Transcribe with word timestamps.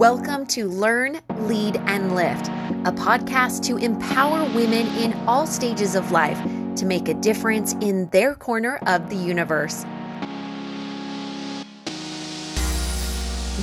Welcome 0.00 0.46
to 0.46 0.66
Learn, 0.66 1.20
Lead, 1.40 1.76
and 1.84 2.14
Lift, 2.14 2.48
a 2.86 2.90
podcast 2.90 3.62
to 3.64 3.76
empower 3.76 4.46
women 4.54 4.86
in 4.96 5.12
all 5.28 5.46
stages 5.46 5.94
of 5.94 6.10
life 6.10 6.38
to 6.76 6.86
make 6.86 7.08
a 7.08 7.12
difference 7.12 7.74
in 7.82 8.08
their 8.08 8.34
corner 8.34 8.80
of 8.86 9.10
the 9.10 9.16
universe. 9.16 9.84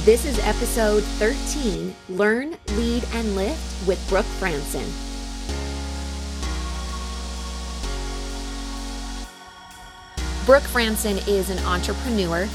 This 0.06 0.26
is 0.26 0.38
episode 0.44 1.04
13 1.18 1.96
Learn, 2.10 2.56
Lead, 2.74 3.04
and 3.14 3.36
Lift 3.36 3.88
with 3.88 4.08
Brooke 4.08 4.28
Franssen. 4.40 4.86
Brooke 10.46 10.62
Franssen 10.62 11.28
is 11.28 11.50
an 11.50 11.58
entrepreneur 11.66 12.48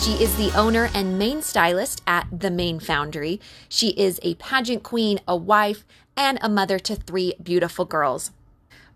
she 0.00 0.12
is 0.12 0.34
the 0.36 0.50
owner 0.58 0.88
and 0.94 1.18
main 1.18 1.42
stylist 1.42 2.00
at 2.06 2.26
The 2.32 2.50
Mane 2.50 2.80
Foundry. 2.80 3.38
She 3.68 3.90
is 3.90 4.18
a 4.22 4.34
pageant 4.36 4.82
queen, 4.82 5.20
a 5.28 5.36
wife, 5.36 5.84
and 6.16 6.38
a 6.40 6.48
mother 6.48 6.78
to 6.78 6.96
three 6.96 7.34
beautiful 7.42 7.84
girls. 7.84 8.30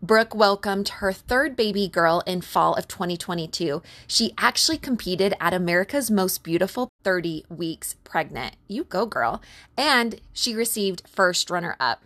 Brooke 0.00 0.34
welcomed 0.34 0.88
her 1.00 1.12
third 1.12 1.56
baby 1.56 1.88
girl 1.88 2.22
in 2.26 2.40
fall 2.40 2.74
of 2.74 2.88
2022. 2.88 3.82
She 4.06 4.32
actually 4.38 4.78
competed 4.78 5.34
at 5.40 5.52
America's 5.52 6.10
Most 6.10 6.42
Beautiful 6.42 6.88
30 7.02 7.44
weeks 7.50 7.96
pregnant. 8.04 8.56
You 8.66 8.84
go, 8.84 9.04
girl. 9.04 9.42
And 9.76 10.22
she 10.32 10.54
received 10.54 11.06
first 11.06 11.50
runner 11.50 11.76
up. 11.78 12.02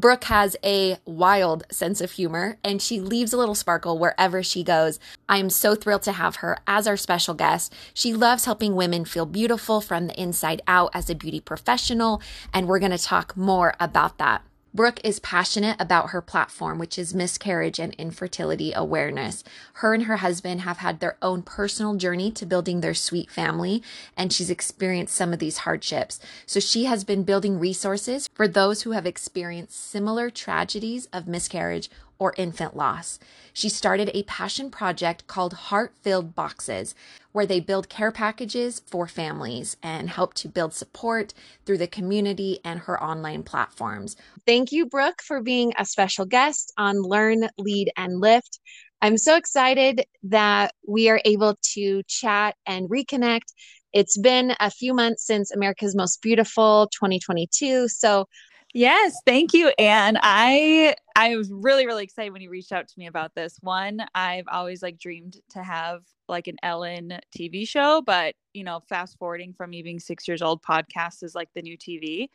Brooke 0.00 0.24
has 0.24 0.56
a 0.64 0.96
wild 1.04 1.64
sense 1.70 2.00
of 2.00 2.12
humor 2.12 2.56
and 2.64 2.80
she 2.80 3.00
leaves 3.00 3.34
a 3.34 3.36
little 3.36 3.54
sparkle 3.54 3.98
wherever 3.98 4.42
she 4.42 4.64
goes. 4.64 4.98
I 5.28 5.36
am 5.36 5.50
so 5.50 5.74
thrilled 5.74 6.04
to 6.04 6.12
have 6.12 6.36
her 6.36 6.56
as 6.66 6.86
our 6.86 6.96
special 6.96 7.34
guest. 7.34 7.74
She 7.92 8.14
loves 8.14 8.46
helping 8.46 8.74
women 8.74 9.04
feel 9.04 9.26
beautiful 9.26 9.82
from 9.82 10.06
the 10.06 10.18
inside 10.18 10.62
out 10.66 10.90
as 10.94 11.10
a 11.10 11.14
beauty 11.14 11.40
professional, 11.40 12.22
and 12.54 12.66
we're 12.66 12.78
going 12.78 12.92
to 12.92 12.98
talk 12.98 13.36
more 13.36 13.74
about 13.78 14.16
that. 14.16 14.42
Brooke 14.72 15.00
is 15.02 15.18
passionate 15.18 15.76
about 15.80 16.10
her 16.10 16.22
platform, 16.22 16.78
which 16.78 16.96
is 16.96 17.12
miscarriage 17.12 17.80
and 17.80 17.92
infertility 17.94 18.72
awareness. 18.72 19.42
Her 19.74 19.94
and 19.94 20.04
her 20.04 20.18
husband 20.18 20.60
have 20.60 20.78
had 20.78 21.00
their 21.00 21.16
own 21.20 21.42
personal 21.42 21.96
journey 21.96 22.30
to 22.32 22.46
building 22.46 22.80
their 22.80 22.94
sweet 22.94 23.30
family, 23.30 23.82
and 24.16 24.32
she's 24.32 24.48
experienced 24.48 25.16
some 25.16 25.32
of 25.32 25.40
these 25.40 25.58
hardships. 25.58 26.20
So 26.46 26.60
she 26.60 26.84
has 26.84 27.02
been 27.02 27.24
building 27.24 27.58
resources 27.58 28.28
for 28.32 28.46
those 28.46 28.82
who 28.82 28.92
have 28.92 29.06
experienced 29.06 29.90
similar 29.90 30.30
tragedies 30.30 31.08
of 31.12 31.26
miscarriage 31.26 31.90
or 32.20 32.34
infant 32.36 32.76
loss. 32.76 33.18
She 33.52 33.68
started 33.68 34.10
a 34.14 34.22
passion 34.24 34.70
project 34.70 35.26
called 35.26 35.54
Heart 35.54 35.94
Filled 36.02 36.36
Boxes, 36.36 36.94
where 37.32 37.46
they 37.46 37.58
build 37.58 37.88
care 37.88 38.12
packages 38.12 38.82
for 38.86 39.08
families 39.08 39.76
and 39.82 40.10
help 40.10 40.34
to 40.34 40.48
build 40.48 40.74
support 40.74 41.32
through 41.64 41.78
the 41.78 41.88
community 41.88 42.60
and 42.62 42.80
her 42.80 43.02
online 43.02 43.42
platforms. 43.42 44.16
Thank 44.46 44.70
you, 44.70 44.86
Brooke, 44.86 45.22
for 45.22 45.42
being 45.42 45.72
a 45.78 45.84
special 45.84 46.26
guest 46.26 46.72
on 46.76 47.02
Learn, 47.02 47.48
Lead, 47.58 47.90
and 47.96 48.20
Lift. 48.20 48.60
I'm 49.02 49.16
so 49.16 49.36
excited 49.36 50.04
that 50.24 50.74
we 50.86 51.08
are 51.08 51.22
able 51.24 51.56
to 51.72 52.02
chat 52.06 52.54
and 52.66 52.88
reconnect. 52.90 53.54
It's 53.94 54.18
been 54.18 54.54
a 54.60 54.70
few 54.70 54.92
months 54.92 55.26
since 55.26 55.50
America's 55.50 55.96
Most 55.96 56.20
Beautiful 56.20 56.88
2022. 56.92 57.88
So 57.88 58.26
Yes, 58.72 59.16
thank 59.26 59.52
you, 59.52 59.72
Anne. 59.78 60.18
I 60.22 60.94
I 61.16 61.36
was 61.36 61.50
really 61.50 61.86
really 61.86 62.04
excited 62.04 62.32
when 62.32 62.42
you 62.42 62.50
reached 62.50 62.72
out 62.72 62.86
to 62.86 62.94
me 62.98 63.06
about 63.06 63.34
this. 63.34 63.58
One, 63.60 64.04
I've 64.14 64.46
always 64.48 64.82
like 64.82 64.98
dreamed 64.98 65.38
to 65.50 65.62
have 65.62 66.02
like 66.28 66.46
an 66.46 66.56
Ellen 66.62 67.18
TV 67.36 67.66
show, 67.66 68.00
but 68.00 68.34
you 68.54 68.62
know, 68.62 68.80
fast 68.88 69.18
forwarding 69.18 69.52
from 69.52 69.70
me 69.70 69.82
being 69.82 69.98
six 69.98 70.28
years 70.28 70.40
old, 70.40 70.62
podcast 70.62 71.22
is 71.22 71.34
like 71.34 71.48
the 71.54 71.62
new 71.62 71.76
TV. 71.76 72.28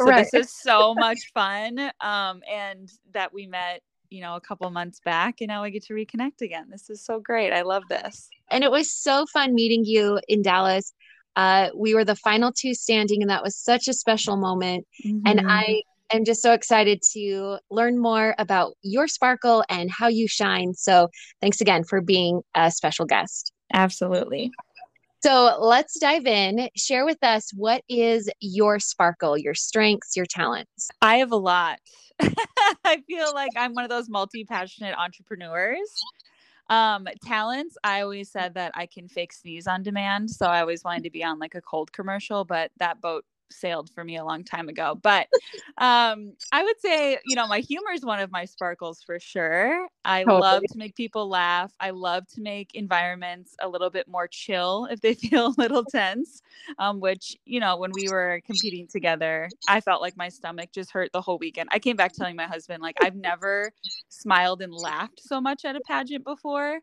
So 0.00 0.06
right. 0.06 0.26
this 0.32 0.46
is 0.46 0.54
so 0.62 0.94
much 0.94 1.18
fun. 1.34 1.78
Um, 2.00 2.42
and 2.50 2.90
that 3.12 3.34
we 3.34 3.46
met, 3.46 3.82
you 4.10 4.22
know, 4.22 4.36
a 4.36 4.40
couple 4.40 4.70
months 4.70 5.00
back, 5.04 5.40
and 5.40 5.48
now 5.48 5.64
I 5.64 5.70
get 5.70 5.84
to 5.86 5.94
reconnect 5.94 6.40
again. 6.40 6.68
This 6.70 6.88
is 6.88 7.04
so 7.04 7.18
great. 7.18 7.52
I 7.52 7.62
love 7.62 7.82
this. 7.88 8.30
And 8.50 8.62
it 8.62 8.70
was 8.70 8.92
so 8.92 9.26
fun 9.26 9.54
meeting 9.54 9.84
you 9.84 10.20
in 10.28 10.42
Dallas. 10.42 10.92
Uh, 11.36 11.68
we 11.74 11.94
were 11.94 12.04
the 12.04 12.16
final 12.16 12.52
two 12.52 12.74
standing, 12.74 13.22
and 13.22 13.30
that 13.30 13.42
was 13.42 13.56
such 13.56 13.88
a 13.88 13.92
special 13.92 14.36
moment. 14.36 14.86
Mm-hmm. 15.04 15.26
And 15.26 15.40
I 15.48 15.82
am 16.12 16.24
just 16.24 16.42
so 16.42 16.52
excited 16.52 17.02
to 17.12 17.58
learn 17.70 17.98
more 17.98 18.34
about 18.38 18.74
your 18.82 19.08
sparkle 19.08 19.64
and 19.68 19.90
how 19.90 20.08
you 20.08 20.28
shine. 20.28 20.74
So, 20.74 21.08
thanks 21.40 21.60
again 21.60 21.84
for 21.84 22.00
being 22.00 22.42
a 22.54 22.70
special 22.70 23.06
guest. 23.06 23.52
Absolutely. 23.72 24.50
So, 25.22 25.56
let's 25.60 25.98
dive 25.98 26.26
in. 26.26 26.68
Share 26.76 27.04
with 27.04 27.22
us 27.22 27.50
what 27.54 27.82
is 27.88 28.28
your 28.40 28.80
sparkle, 28.80 29.38
your 29.38 29.54
strengths, 29.54 30.16
your 30.16 30.26
talents? 30.26 30.88
I 31.00 31.16
have 31.16 31.32
a 31.32 31.36
lot. 31.36 31.78
I 32.84 33.02
feel 33.06 33.32
like 33.34 33.52
I'm 33.56 33.74
one 33.74 33.84
of 33.84 33.90
those 33.90 34.08
multi 34.08 34.44
passionate 34.44 34.96
entrepreneurs. 34.96 35.90
Um, 36.70 37.06
talents, 37.24 37.76
I 37.84 38.02
always 38.02 38.30
said 38.30 38.54
that 38.54 38.72
I 38.74 38.86
can 38.86 39.08
fake 39.08 39.32
sneeze 39.32 39.66
on 39.66 39.82
demand. 39.82 40.30
So 40.30 40.46
I 40.46 40.60
always 40.60 40.84
wanted 40.84 41.02
to 41.04 41.10
be 41.10 41.24
on 41.24 41.40
like 41.40 41.56
a 41.56 41.60
cold 41.60 41.92
commercial, 41.92 42.44
but 42.44 42.70
that 42.78 43.00
boat 43.00 43.24
sailed 43.50 43.90
for 43.90 44.04
me 44.04 44.16
a 44.16 44.24
long 44.24 44.44
time 44.44 44.68
ago. 44.68 44.98
But 45.00 45.28
um, 45.78 46.32
I 46.52 46.62
would 46.62 46.80
say, 46.80 47.18
you 47.26 47.36
know, 47.36 47.46
my 47.46 47.60
humor 47.60 47.92
is 47.92 48.04
one 48.04 48.20
of 48.20 48.30
my 48.30 48.44
sparkles 48.44 49.02
for 49.02 49.18
sure. 49.18 49.86
I 50.04 50.24
totally. 50.24 50.40
love 50.40 50.62
to 50.70 50.78
make 50.78 50.94
people 50.94 51.28
laugh. 51.28 51.72
I 51.80 51.90
love 51.90 52.26
to 52.34 52.40
make 52.40 52.74
environments 52.74 53.54
a 53.60 53.68
little 53.68 53.90
bit 53.90 54.08
more 54.08 54.28
chill 54.28 54.86
if 54.90 55.00
they 55.00 55.14
feel 55.14 55.48
a 55.48 55.54
little 55.56 55.84
tense. 55.84 56.42
Um, 56.78 57.00
which, 57.00 57.36
you 57.44 57.60
know, 57.60 57.76
when 57.76 57.90
we 57.92 58.08
were 58.08 58.40
competing 58.46 58.86
together, 58.86 59.48
I 59.68 59.80
felt 59.80 60.00
like 60.00 60.16
my 60.16 60.28
stomach 60.28 60.70
just 60.72 60.90
hurt 60.90 61.10
the 61.12 61.20
whole 61.20 61.38
weekend. 61.38 61.68
I 61.72 61.78
came 61.78 61.96
back 61.96 62.12
telling 62.12 62.36
my 62.36 62.46
husband, 62.46 62.82
like, 62.82 62.96
I've 63.02 63.16
never 63.16 63.72
smiled 64.08 64.62
and 64.62 64.72
laughed 64.72 65.20
so 65.20 65.40
much 65.40 65.64
at 65.64 65.76
a 65.76 65.80
pageant 65.80 66.24
before. 66.24 66.80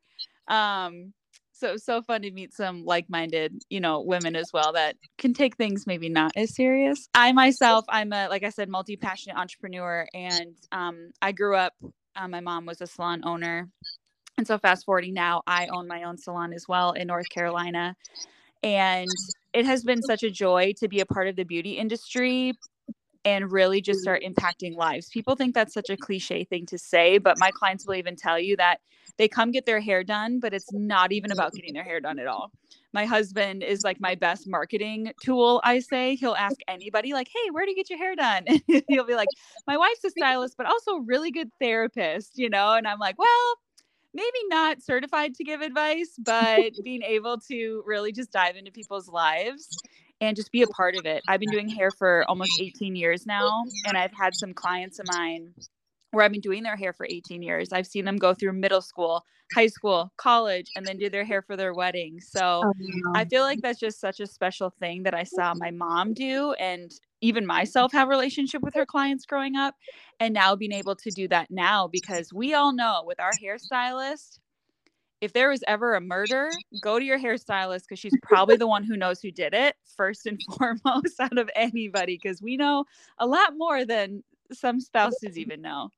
Um, 0.47 1.13
so 1.57 1.77
so 1.77 2.01
fun 2.01 2.21
to 2.21 2.31
meet 2.31 2.53
some 2.53 2.85
like-minded 2.85 3.63
you 3.69 3.79
know 3.79 4.01
women 4.01 4.35
as 4.35 4.51
well 4.53 4.73
that 4.73 4.95
can 5.17 5.33
take 5.33 5.55
things 5.55 5.87
maybe 5.87 6.09
not 6.09 6.31
as 6.35 6.55
serious. 6.55 7.09
I 7.13 7.31
myself 7.31 7.85
i'm 7.89 8.13
a 8.13 8.27
like 8.29 8.43
i 8.43 8.49
said 8.49 8.69
multi-passionate 8.69 9.37
entrepreneur 9.37 10.07
and 10.13 10.55
um, 10.71 11.11
i 11.21 11.31
grew 11.31 11.55
up 11.55 11.73
uh, 12.15 12.27
my 12.27 12.39
mom 12.39 12.65
was 12.65 12.81
a 12.81 12.87
salon 12.87 13.21
owner. 13.23 13.69
And 14.39 14.47
so 14.47 14.57
fast 14.57 14.85
forwarding 14.85 15.13
now 15.13 15.41
i 15.47 15.67
own 15.67 15.87
my 15.87 16.03
own 16.03 16.17
salon 16.17 16.53
as 16.53 16.65
well 16.67 16.91
in 16.91 17.07
north 17.07 17.29
carolina. 17.29 17.95
And 18.63 19.07
it 19.53 19.65
has 19.65 19.83
been 19.83 20.01
such 20.03 20.23
a 20.23 20.29
joy 20.29 20.73
to 20.77 20.87
be 20.87 20.99
a 20.99 21.05
part 21.05 21.27
of 21.27 21.35
the 21.35 21.43
beauty 21.43 21.71
industry 21.71 22.53
and 23.27 23.51
really 23.51 23.81
just 23.81 23.99
mm. 23.99 24.03
start 24.03 24.23
impacting 24.23 24.75
lives. 24.77 25.09
People 25.09 25.35
think 25.35 25.53
that's 25.53 25.73
such 25.73 25.89
a 25.89 25.97
cliche 25.97 26.45
thing 26.45 26.65
to 26.65 26.77
say, 26.77 27.17
but 27.17 27.37
my 27.37 27.51
clients 27.51 27.85
will 27.85 27.95
even 27.95 28.15
tell 28.15 28.39
you 28.39 28.55
that 28.55 28.79
they 29.17 29.27
come 29.27 29.51
get 29.51 29.65
their 29.65 29.81
hair 29.81 30.01
done, 30.01 30.39
but 30.39 30.53
it's 30.53 30.71
not 30.71 31.11
even 31.11 31.31
about 31.31 31.51
getting 31.51 31.73
their 31.73 31.83
hair 31.83 31.99
done 31.99 32.19
at 32.19 32.27
all. 32.27 32.51
My 32.93 33.05
husband 33.05 33.63
is 33.63 33.83
like 33.83 33.99
my 33.99 34.15
best 34.15 34.47
marketing 34.47 35.11
tool, 35.21 35.59
I 35.65 35.79
say. 35.79 36.15
He'll 36.15 36.35
ask 36.35 36.55
anybody, 36.69 37.11
like, 37.11 37.27
hey, 37.27 37.51
where 37.51 37.65
do 37.65 37.71
you 37.71 37.75
get 37.75 37.89
your 37.89 37.99
hair 37.99 38.15
done? 38.15 38.45
And 38.47 38.61
he'll 38.87 39.05
be 39.05 39.15
like, 39.15 39.27
my 39.67 39.75
wife's 39.75 40.05
a 40.05 40.09
stylist, 40.09 40.55
but 40.57 40.65
also 40.65 40.91
a 40.91 41.01
really 41.01 41.31
good 41.31 41.49
therapist, 41.59 42.37
you 42.37 42.49
know? 42.49 42.73
And 42.75 42.87
I'm 42.87 42.99
like, 42.99 43.19
well, 43.19 43.55
maybe 44.13 44.39
not 44.47 44.81
certified 44.81 45.33
to 45.35 45.43
give 45.43 45.59
advice, 45.59 46.13
but 46.17 46.71
being 46.83 47.03
able 47.03 47.39
to 47.49 47.83
really 47.85 48.13
just 48.13 48.31
dive 48.31 48.55
into 48.55 48.71
people's 48.71 49.09
lives 49.09 49.67
and 50.21 50.35
just 50.35 50.51
be 50.51 50.61
a 50.61 50.67
part 50.67 50.95
of 50.95 51.05
it. 51.05 51.23
I've 51.27 51.39
been 51.39 51.51
doing 51.51 51.69
hair 51.69 51.91
for 51.91 52.25
almost 52.27 52.51
18 52.59 52.95
years 52.95 53.25
now, 53.25 53.63
and 53.85 53.97
I've 53.97 54.13
had 54.13 54.35
some 54.35 54.53
clients 54.53 54.99
of 54.99 55.07
mine 55.07 55.53
where 56.11 56.23
I've 56.25 56.31
been 56.31 56.41
doing 56.41 56.63
their 56.63 56.75
hair 56.75 56.93
for 56.93 57.05
18 57.09 57.41
years. 57.41 57.71
I've 57.71 57.87
seen 57.87 58.05
them 58.05 58.17
go 58.17 58.33
through 58.33 58.53
middle 58.53 58.81
school, 58.81 59.23
high 59.53 59.67
school, 59.67 60.11
college, 60.17 60.67
and 60.75 60.85
then 60.85 60.97
do 60.97 61.09
their 61.09 61.25
hair 61.25 61.41
for 61.41 61.55
their 61.55 61.73
wedding. 61.73 62.19
So 62.19 62.63
oh, 62.65 62.73
I 63.15 63.25
feel 63.25 63.43
like 63.43 63.61
that's 63.61 63.79
just 63.79 63.99
such 63.99 64.19
a 64.19 64.27
special 64.27 64.73
thing 64.79 65.03
that 65.03 65.13
I 65.13 65.23
saw 65.23 65.53
my 65.55 65.71
mom 65.71 66.13
do 66.13 66.53
and 66.53 66.91
even 67.21 67.45
myself 67.45 67.91
have 67.93 68.07
relationship 68.07 68.61
with 68.61 68.73
her 68.75 68.85
clients 68.85 69.25
growing 69.25 69.55
up 69.55 69.75
and 70.19 70.33
now 70.33 70.55
being 70.55 70.71
able 70.71 70.95
to 70.95 71.11
do 71.11 71.27
that 71.27 71.51
now 71.51 71.87
because 71.87 72.31
we 72.33 72.53
all 72.53 72.73
know 72.73 73.03
with 73.05 73.19
our 73.19 73.31
hairstylist 73.43 74.39
if 75.21 75.33
there 75.33 75.49
was 75.49 75.63
ever 75.67 75.95
a 75.95 76.01
murder, 76.01 76.49
go 76.81 76.99
to 76.99 77.05
your 77.05 77.19
hairstylist 77.19 77.81
because 77.81 77.99
she's 77.99 78.13
probably 78.21 78.55
the 78.55 78.67
one 78.67 78.83
who 78.83 78.95
knows 78.95 79.19
who 79.19 79.31
did 79.31 79.53
it 79.53 79.75
first 79.95 80.25
and 80.25 80.39
foremost 80.57 81.19
out 81.19 81.37
of 81.37 81.49
anybody 81.55 82.19
because 82.21 82.41
we 82.41 82.57
know 82.57 82.85
a 83.17 83.25
lot 83.25 83.57
more 83.57 83.85
than 83.85 84.23
some 84.51 84.79
spouses 84.79 85.37
even 85.37 85.61
know. 85.61 85.89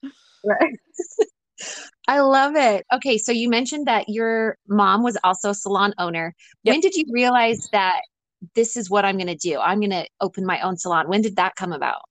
Right. 0.44 0.80
I 2.08 2.22
love 2.22 2.56
it. 2.56 2.86
Okay, 2.94 3.18
so 3.18 3.32
you 3.32 3.50
mentioned 3.50 3.86
that 3.88 4.08
your 4.08 4.58
mom 4.68 5.04
was 5.04 5.18
also 5.24 5.50
a 5.50 5.56
salon 5.56 5.94
owner. 5.98 6.34
Yep. 6.64 6.74
When 6.74 6.80
did 6.80 6.96
you 6.96 7.06
realize 7.12 7.68
that 7.72 8.02
this 8.56 8.78
is 8.78 8.90
what 8.90 9.04
I'm 9.04 9.18
going 9.18 9.28
to 9.28 9.36
do? 9.36 9.60
I'm 9.60 9.80
going 9.80 9.92
to 9.92 10.08
open 10.22 10.46
my 10.46 10.62
own 10.62 10.78
salon. 10.78 11.10
When 11.10 11.22
did 11.22 11.36
that 11.36 11.56
come 11.56 11.74
about? 11.74 12.02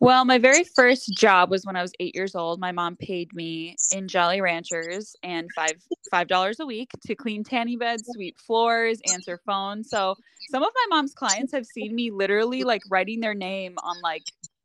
Well, 0.00 0.24
my 0.24 0.38
very 0.38 0.64
first 0.64 1.14
job 1.14 1.50
was 1.50 1.64
when 1.64 1.76
I 1.76 1.82
was 1.82 1.92
eight 2.00 2.14
years 2.14 2.34
old. 2.34 2.60
My 2.60 2.72
mom 2.72 2.96
paid 2.96 3.34
me 3.34 3.76
in 3.92 4.08
Jolly 4.08 4.40
Ranchers 4.40 5.16
and 5.22 5.50
five 5.54 5.76
five 6.10 6.28
dollars 6.28 6.60
a 6.60 6.66
week 6.66 6.90
to 7.06 7.14
clean 7.14 7.44
tanning 7.44 7.78
beds, 7.78 8.08
sweep 8.12 8.38
floors, 8.38 9.00
answer 9.06 9.40
phones. 9.46 9.88
So 9.88 10.16
some 10.50 10.62
of 10.62 10.70
my 10.74 10.96
mom's 10.96 11.14
clients 11.14 11.52
have 11.52 11.66
seen 11.66 11.94
me 11.94 12.10
literally 12.10 12.64
like 12.64 12.82
writing 12.90 13.20
their 13.20 13.34
name 13.34 13.76
on 13.82 14.00
like 14.02 14.22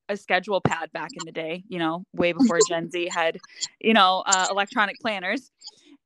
a 0.09 0.17
schedule 0.17 0.59
pad 0.59 0.91
back 0.91 1.11
in 1.15 1.25
the 1.25 1.31
day, 1.31 1.63
you 1.67 1.79
know, 1.79 2.03
way 2.13 2.31
before 2.31 2.59
Gen 2.67 2.89
Z 2.89 3.09
had, 3.11 3.37
you 3.79 3.93
know, 3.93 4.23
uh, 4.25 4.47
electronic 4.49 4.99
planners. 4.99 5.51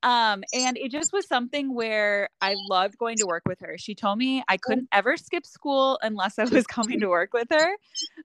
Um, 0.04 0.44
and 0.54 0.78
it 0.78 0.92
just 0.92 1.14
was 1.14 1.26
something 1.26 1.74
where 1.74 2.30
I 2.42 2.56
loved 2.70 2.98
going 2.98 3.18
to 3.18 3.26
work 3.26 3.44
with 3.48 3.60
her. 3.62 3.78
She 3.78 3.96
told 3.96 4.18
me 4.18 4.44
I 4.50 4.58
couldn't 4.58 4.90
ever 4.92 5.16
skip 5.16 5.46
school 5.46 5.98
unless 6.02 6.38
I 6.38 6.44
was 6.44 6.68
coming 6.68 7.00
to 7.00 7.08
work 7.08 7.34
with 7.34 7.48
her. 7.52 7.76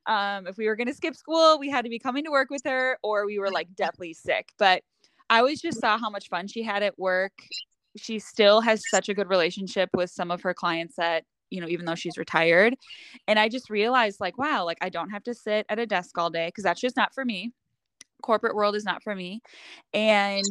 Um, 0.07 0.49
if 0.49 0.57
we 0.57 0.67
were 0.67 0.75
going 0.75 0.89
to 0.89 0.95
skip 0.95 1.15
school, 1.15 1.59
we 1.59 1.71
had 1.71 1.85
to 1.85 1.89
be 1.89 2.01
coming 2.01 2.25
to 2.25 2.33
work 2.33 2.51
with 2.51 2.63
her 2.65 2.99
or 3.03 3.27
we 3.27 3.39
were 3.39 3.51
like 3.51 3.69
deathly 3.77 4.13
sick. 4.13 4.49
But 4.59 4.83
I 5.31 5.39
always 5.39 5.63
just 5.63 5.81
saw 5.81 5.99
how 5.99 6.11
much 6.11 6.29
fun 6.29 6.49
she 6.49 6.65
had 6.65 6.83
at 6.83 6.99
work. 6.99 7.33
She 7.97 8.19
still 8.19 8.61
has 8.61 8.83
such 8.91 9.09
a 9.09 9.15
good 9.15 9.29
relationship 9.29 9.89
with 9.95 10.11
some 10.11 10.33
of 10.33 10.43
her 10.43 10.55
clients 10.55 10.97
that, 10.97 11.25
you 11.51 11.61
know, 11.61 11.69
even 11.69 11.87
though 11.87 11.95
she's 11.95 12.19
retired. 12.19 12.75
And 13.29 13.39
I 13.39 13.49
just 13.49 13.71
realized, 13.71 14.21
like, 14.21 14.37
wow, 14.37 14.65
like 14.65 14.79
I 14.81 14.89
don't 14.89 15.11
have 15.11 15.25
to 15.25 15.35
sit 15.35 15.65
at 15.69 15.79
a 15.79 15.87
desk 15.87 16.19
all 16.19 16.31
day 16.31 16.49
because 16.49 16.65
that's 16.65 16.81
just 16.81 16.97
not 16.97 17.15
for 17.15 17.25
me 17.25 17.53
corporate 18.23 18.55
world 18.55 18.75
is 18.75 18.85
not 18.85 19.03
for 19.03 19.15
me. 19.15 19.41
And 19.93 20.45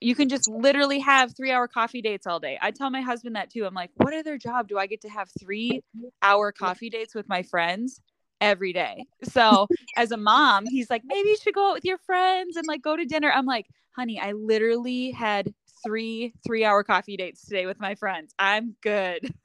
you 0.00 0.14
can 0.14 0.28
just 0.28 0.48
literally 0.48 1.00
have 1.00 1.36
three 1.36 1.50
hour 1.50 1.68
coffee 1.68 2.02
dates 2.02 2.26
all 2.26 2.40
day. 2.40 2.58
I 2.60 2.70
tell 2.70 2.90
my 2.90 3.00
husband 3.00 3.36
that 3.36 3.50
too. 3.50 3.64
I'm 3.66 3.74
like 3.74 3.90
what 3.96 4.14
other 4.14 4.38
job 4.38 4.68
do 4.68 4.78
i 4.78 4.86
get 4.86 5.02
to 5.02 5.08
have 5.08 5.28
three 5.40 5.82
hour 6.22 6.52
coffee 6.52 6.90
dates 6.90 7.14
with 7.14 7.28
my 7.28 7.42
friends 7.42 8.00
every 8.40 8.72
day? 8.72 9.04
So 9.24 9.66
as 9.96 10.12
a 10.12 10.16
mom 10.16 10.66
he's 10.66 10.90
like 10.90 11.02
maybe 11.04 11.30
you 11.30 11.36
should 11.36 11.54
go 11.54 11.70
out 11.70 11.74
with 11.74 11.84
your 11.84 11.98
friends 11.98 12.56
and 12.56 12.66
like 12.66 12.82
go 12.82 12.96
to 12.96 13.04
dinner. 13.04 13.30
I'm 13.30 13.46
like 13.46 13.66
honey 13.96 14.20
i 14.20 14.30
literally 14.32 15.10
had 15.10 15.52
three 15.84 16.32
three 16.46 16.64
hour 16.64 16.84
coffee 16.84 17.16
dates 17.16 17.44
today 17.44 17.66
with 17.66 17.80
my 17.80 17.94
friends. 17.94 18.32
I'm 18.38 18.76
good. 18.82 19.32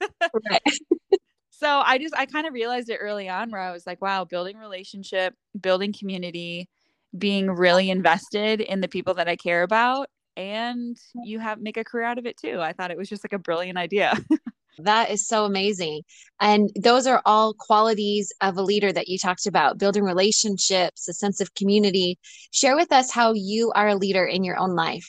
So 1.56 1.68
i 1.68 1.98
just 1.98 2.14
i 2.16 2.26
kind 2.26 2.46
of 2.46 2.52
realized 2.52 2.90
it 2.90 2.98
early 3.00 3.28
on 3.28 3.50
where 3.50 3.60
i 3.60 3.70
was 3.70 3.86
like 3.86 4.02
wow 4.02 4.24
building 4.24 4.58
relationship 4.58 5.34
building 5.60 5.94
community 5.98 6.68
being 7.16 7.50
really 7.50 7.90
invested 7.90 8.60
in 8.60 8.80
the 8.80 8.88
people 8.88 9.14
that 9.14 9.28
I 9.28 9.36
care 9.36 9.62
about 9.62 10.08
and 10.36 10.96
you 11.24 11.38
have 11.38 11.60
make 11.60 11.76
a 11.76 11.84
career 11.84 12.04
out 12.04 12.18
of 12.18 12.26
it 12.26 12.36
too. 12.36 12.60
I 12.60 12.72
thought 12.72 12.90
it 12.90 12.96
was 12.96 13.08
just 13.08 13.24
like 13.24 13.32
a 13.32 13.38
brilliant 13.38 13.78
idea. 13.78 14.14
that 14.78 15.10
is 15.10 15.26
so 15.26 15.44
amazing. 15.44 16.02
And 16.40 16.70
those 16.80 17.06
are 17.06 17.22
all 17.24 17.54
qualities 17.54 18.32
of 18.40 18.56
a 18.56 18.62
leader 18.62 18.92
that 18.92 19.08
you 19.08 19.18
talked 19.18 19.46
about 19.46 19.78
building 19.78 20.02
relationships, 20.02 21.08
a 21.08 21.12
sense 21.12 21.40
of 21.40 21.54
community. 21.54 22.18
Share 22.50 22.76
with 22.76 22.92
us 22.92 23.12
how 23.12 23.32
you 23.32 23.72
are 23.74 23.88
a 23.88 23.96
leader 23.96 24.24
in 24.24 24.44
your 24.44 24.58
own 24.58 24.74
life. 24.74 25.06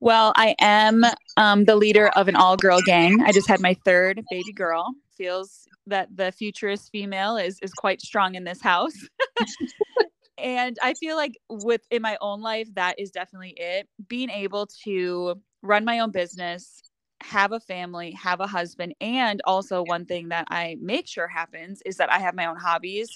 Well, 0.00 0.32
I 0.36 0.54
am 0.60 1.04
um, 1.36 1.64
the 1.64 1.74
leader 1.74 2.08
of 2.08 2.28
an 2.28 2.36
all 2.36 2.56
girl 2.56 2.80
gang. 2.80 3.22
I 3.22 3.32
just 3.32 3.48
had 3.48 3.60
my 3.60 3.76
third 3.84 4.22
baby 4.30 4.52
girl. 4.52 4.94
Feels 5.16 5.66
that 5.88 6.08
the 6.14 6.30
futurist 6.30 6.90
female 6.92 7.36
is 7.36 7.58
is 7.62 7.72
quite 7.72 8.00
strong 8.00 8.36
in 8.36 8.44
this 8.44 8.62
house. 8.62 8.94
and 10.38 10.76
i 10.82 10.94
feel 10.94 11.16
like 11.16 11.38
with 11.48 11.82
in 11.90 12.02
my 12.02 12.16
own 12.20 12.40
life 12.40 12.68
that 12.74 12.98
is 12.98 13.10
definitely 13.10 13.54
it 13.56 13.88
being 14.08 14.30
able 14.30 14.66
to 14.66 15.40
run 15.62 15.84
my 15.84 15.98
own 16.00 16.10
business 16.10 16.82
have 17.20 17.52
a 17.52 17.60
family 17.60 18.12
have 18.12 18.40
a 18.40 18.46
husband 18.46 18.94
and 19.00 19.40
also 19.44 19.82
one 19.82 20.04
thing 20.04 20.28
that 20.28 20.46
i 20.50 20.76
make 20.80 21.06
sure 21.06 21.26
happens 21.26 21.82
is 21.84 21.96
that 21.96 22.10
i 22.12 22.18
have 22.18 22.34
my 22.34 22.46
own 22.46 22.56
hobbies 22.56 23.08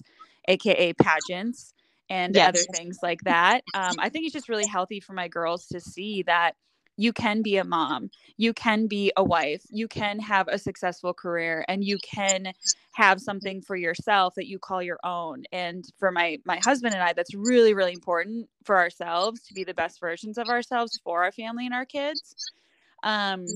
aka 0.48 0.92
pageants 0.94 1.72
and 2.08 2.34
yes. 2.34 2.48
other 2.48 2.64
things 2.74 2.98
like 3.02 3.20
that 3.22 3.62
um, 3.74 3.94
i 3.98 4.08
think 4.08 4.24
it's 4.24 4.32
just 4.32 4.48
really 4.48 4.66
healthy 4.66 4.98
for 4.98 5.12
my 5.12 5.28
girls 5.28 5.66
to 5.66 5.80
see 5.80 6.22
that 6.22 6.56
you 6.96 7.12
can 7.12 7.42
be 7.42 7.56
a 7.56 7.64
mom, 7.64 8.10
you 8.36 8.52
can 8.52 8.86
be 8.86 9.12
a 9.16 9.24
wife, 9.24 9.62
you 9.70 9.88
can 9.88 10.18
have 10.20 10.48
a 10.48 10.58
successful 10.58 11.14
career 11.14 11.64
and 11.68 11.84
you 11.84 11.98
can 12.02 12.52
have 12.92 13.20
something 13.20 13.62
for 13.62 13.76
yourself 13.76 14.34
that 14.34 14.46
you 14.46 14.58
call 14.58 14.82
your 14.82 14.98
own. 15.04 15.44
And 15.52 15.84
for 15.98 16.10
my 16.10 16.38
my 16.44 16.58
husband 16.58 16.94
and 16.94 17.02
I 17.02 17.12
that's 17.12 17.34
really 17.34 17.74
really 17.74 17.92
important 17.92 18.48
for 18.64 18.76
ourselves 18.76 19.42
to 19.42 19.54
be 19.54 19.64
the 19.64 19.74
best 19.74 20.00
versions 20.00 20.38
of 20.38 20.48
ourselves 20.48 21.00
for 21.02 21.22
our 21.24 21.32
family 21.32 21.66
and 21.66 21.74
our 21.74 21.86
kids. 21.86 22.34
Um 23.02 23.46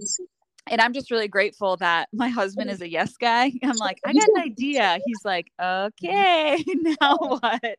and 0.68 0.80
I'm 0.80 0.92
just 0.92 1.10
really 1.10 1.28
grateful 1.28 1.76
that 1.76 2.08
my 2.12 2.28
husband 2.28 2.70
is 2.70 2.80
a 2.80 2.88
yes 2.88 3.16
guy. 3.16 3.52
I'm 3.62 3.76
like, 3.76 4.00
I 4.04 4.12
got 4.12 4.28
an 4.34 4.42
idea. 4.42 4.98
He's 5.04 5.24
like, 5.24 5.52
okay, 5.60 6.64
now 7.00 7.16
what? 7.20 7.78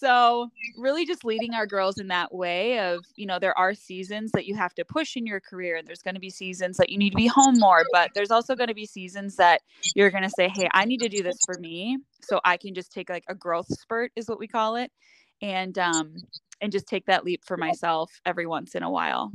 So 0.00 0.50
really 0.78 1.04
just 1.04 1.24
leading 1.24 1.54
our 1.54 1.66
girls 1.66 1.98
in 1.98 2.08
that 2.08 2.32
way 2.34 2.80
of 2.80 3.04
you 3.16 3.26
know 3.26 3.38
there 3.38 3.56
are 3.58 3.74
seasons 3.74 4.30
that 4.32 4.46
you 4.46 4.56
have 4.56 4.74
to 4.74 4.84
push 4.84 5.16
in 5.16 5.26
your 5.26 5.40
career 5.40 5.76
and 5.76 5.86
there's 5.86 6.02
going 6.02 6.14
to 6.14 6.20
be 6.20 6.30
seasons 6.30 6.78
that 6.78 6.88
you 6.88 6.98
need 6.98 7.10
to 7.10 7.16
be 7.16 7.26
home 7.26 7.58
more 7.58 7.84
but 7.92 8.10
there's 8.14 8.30
also 8.30 8.56
going 8.56 8.68
to 8.68 8.74
be 8.74 8.86
seasons 8.86 9.36
that 9.36 9.60
you're 9.94 10.10
going 10.10 10.22
to 10.22 10.30
say 10.30 10.48
hey 10.48 10.68
i 10.72 10.84
need 10.84 11.00
to 11.00 11.08
do 11.08 11.22
this 11.22 11.36
for 11.44 11.60
me 11.60 11.98
so 12.22 12.40
i 12.44 12.56
can 12.56 12.74
just 12.74 12.90
take 12.92 13.10
like 13.10 13.24
a 13.28 13.34
growth 13.34 13.66
spurt 13.68 14.10
is 14.16 14.28
what 14.28 14.38
we 14.38 14.48
call 14.48 14.76
it 14.76 14.90
and 15.42 15.78
um 15.78 16.16
and 16.60 16.72
just 16.72 16.86
take 16.86 17.06
that 17.06 17.24
leap 17.24 17.42
for 17.44 17.56
myself 17.56 18.10
every 18.24 18.46
once 18.46 18.74
in 18.74 18.82
a 18.82 18.90
while 18.90 19.30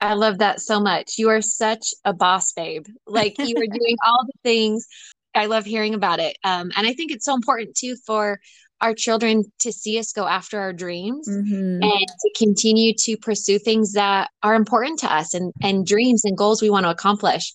I 0.00 0.14
love 0.14 0.38
that 0.38 0.60
so 0.60 0.80
much. 0.80 1.16
You 1.16 1.28
are 1.28 1.40
such 1.40 1.94
a 2.04 2.12
boss 2.12 2.52
babe. 2.52 2.86
Like 3.06 3.38
you 3.38 3.54
are 3.56 3.66
doing 3.66 3.96
all 4.04 4.24
the 4.26 4.32
things. 4.42 4.88
I 5.32 5.46
love 5.46 5.64
hearing 5.64 5.94
about 5.94 6.18
it. 6.18 6.36
Um, 6.42 6.72
and 6.76 6.86
I 6.88 6.92
think 6.92 7.12
it's 7.12 7.24
so 7.24 7.34
important 7.34 7.76
too 7.76 7.96
for 8.04 8.40
our 8.82 8.94
children 8.94 9.44
to 9.60 9.72
see 9.72 9.98
us 9.98 10.12
go 10.12 10.26
after 10.26 10.60
our 10.60 10.72
dreams 10.72 11.28
mm-hmm. 11.28 11.82
and 11.82 12.06
to 12.08 12.30
continue 12.36 12.92
to 12.98 13.16
pursue 13.16 13.58
things 13.58 13.92
that 13.92 14.28
are 14.42 14.54
important 14.54 14.98
to 14.98 15.12
us 15.12 15.32
and, 15.34 15.52
and 15.62 15.86
dreams 15.86 16.24
and 16.24 16.36
goals 16.36 16.60
we 16.60 16.68
want 16.68 16.84
to 16.84 16.90
accomplish. 16.90 17.54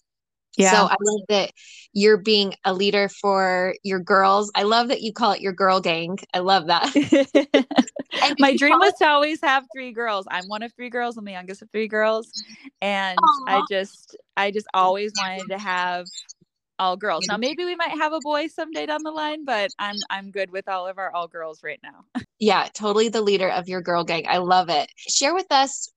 Yeah. 0.57 0.71
So 0.71 0.77
I 0.88 0.95
love 1.00 1.21
that 1.29 1.51
you're 1.94 2.18
being 2.18 2.56
a 2.63 2.74
leader 2.74 3.09
for 3.09 3.75
your 3.83 4.00
girls. 4.00 4.51
I 4.56 4.63
love 4.63 4.88
that 4.88 5.01
you 5.01 5.13
call 5.13 5.33
it 5.33 5.41
your 5.41 5.53
girl 5.53 5.79
gang. 5.79 6.18
I 6.33 6.39
love 6.39 6.68
that. 6.68 6.85
My 8.39 8.56
dream 8.56 8.79
was 8.79 8.94
to 9.00 9.07
always 9.07 9.39
have 9.41 9.65
three 9.75 9.91
girls. 9.91 10.25
I'm 10.31 10.45
one 10.45 10.63
of 10.63 10.74
three 10.74 10.89
girls. 10.89 11.18
I'm 11.18 11.25
the 11.25 11.31
youngest 11.31 11.62
of 11.62 11.69
three 11.71 11.88
girls. 11.88 12.31
And 12.81 13.19
Aww. 13.19 13.44
I 13.47 13.62
just 13.69 14.18
I 14.35 14.50
just 14.50 14.68
always 14.74 15.12
wanted 15.19 15.47
to 15.50 15.59
have 15.59 16.06
all 16.79 16.97
girls. 16.97 17.25
Now 17.27 17.38
maybe 17.38 17.65
we 17.65 17.75
might 17.75 17.97
have 17.97 18.13
a 18.13 18.19
boy 18.19 18.47
someday 18.47 18.85
down 18.85 19.03
the 19.03 19.12
line, 19.12 19.45
but 19.45 19.71
I'm 19.79 19.95
I'm 20.09 20.31
good 20.31 20.51
with 20.51 20.68
all 20.68 20.88
of 20.88 20.97
our 20.97 21.13
all 21.13 21.27
girls 21.27 21.62
right 21.63 21.79
now. 21.83 22.21
yeah, 22.39 22.68
totally 22.74 23.09
the 23.09 23.21
leader 23.21 23.50
of 23.50 23.68
your 23.68 23.81
girl 23.81 24.03
gang. 24.03 24.25
I 24.27 24.38
love 24.38 24.69
it. 24.69 24.89
Share 24.97 25.33
with 25.33 25.51
us 25.51 25.91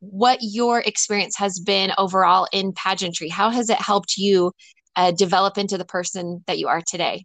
what 0.00 0.38
your 0.42 0.80
experience 0.80 1.36
has 1.36 1.58
been 1.60 1.92
overall 1.98 2.46
in 2.52 2.72
pageantry. 2.72 3.28
How 3.28 3.50
has 3.50 3.70
it 3.70 3.80
helped 3.80 4.16
you 4.16 4.52
uh, 4.96 5.12
develop 5.12 5.56
into 5.56 5.78
the 5.78 5.84
person 5.84 6.42
that 6.46 6.58
you 6.58 6.68
are 6.68 6.82
today? 6.86 7.24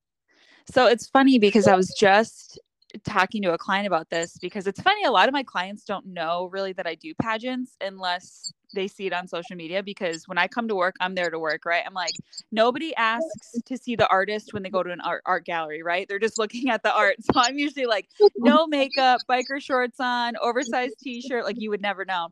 So 0.71 0.88
it's 0.88 1.07
funny 1.09 1.39
because 1.39 1.67
I 1.67 1.75
was 1.75 1.93
just 2.00 2.59
talking 3.03 3.41
to 3.41 3.53
a 3.53 3.57
client 3.57 3.88
about 3.88 4.09
this 4.09 4.38
because 4.39 4.67
it's 4.67 4.81
funny 4.81 5.03
a 5.03 5.12
lot 5.12 5.27
of 5.27 5.33
my 5.33 5.43
clients 5.43 5.83
don't 5.83 6.05
know 6.05 6.47
really 6.51 6.73
that 6.73 6.85
I 6.85 6.95
do 6.95 7.13
pageants 7.19 7.75
unless 7.81 8.53
they 8.73 8.87
see 8.87 9.05
it 9.05 9.13
on 9.13 9.27
social 9.27 9.55
media 9.55 9.83
because 9.83 10.27
when 10.27 10.37
I 10.37 10.47
come 10.47 10.67
to 10.67 10.75
work 10.75 10.95
I'm 10.99 11.15
there 11.15 11.29
to 11.29 11.39
work 11.39 11.65
right? 11.65 11.83
I'm 11.85 11.93
like 11.93 12.13
nobody 12.51 12.95
asks 12.95 13.61
to 13.65 13.77
see 13.77 13.95
the 13.95 14.07
artist 14.09 14.53
when 14.53 14.63
they 14.63 14.69
go 14.69 14.83
to 14.83 14.91
an 14.91 15.01
art, 15.01 15.21
art 15.25 15.45
gallery 15.45 15.83
right? 15.83 16.07
They're 16.07 16.19
just 16.19 16.37
looking 16.43 16.69
at 16.69 16.83
the 16.83 16.93
art. 16.93 17.17
So 17.23 17.39
I'm 17.39 17.57
usually 17.57 17.85
like 17.85 18.09
no 18.37 18.67
makeup 18.67 19.21
biker 19.29 19.61
shorts 19.61 19.99
on 19.99 20.35
oversized 20.41 20.99
t-shirt 21.01 21.45
like 21.45 21.59
you 21.59 21.69
would 21.69 21.81
never 21.81 22.05
know 22.05 22.29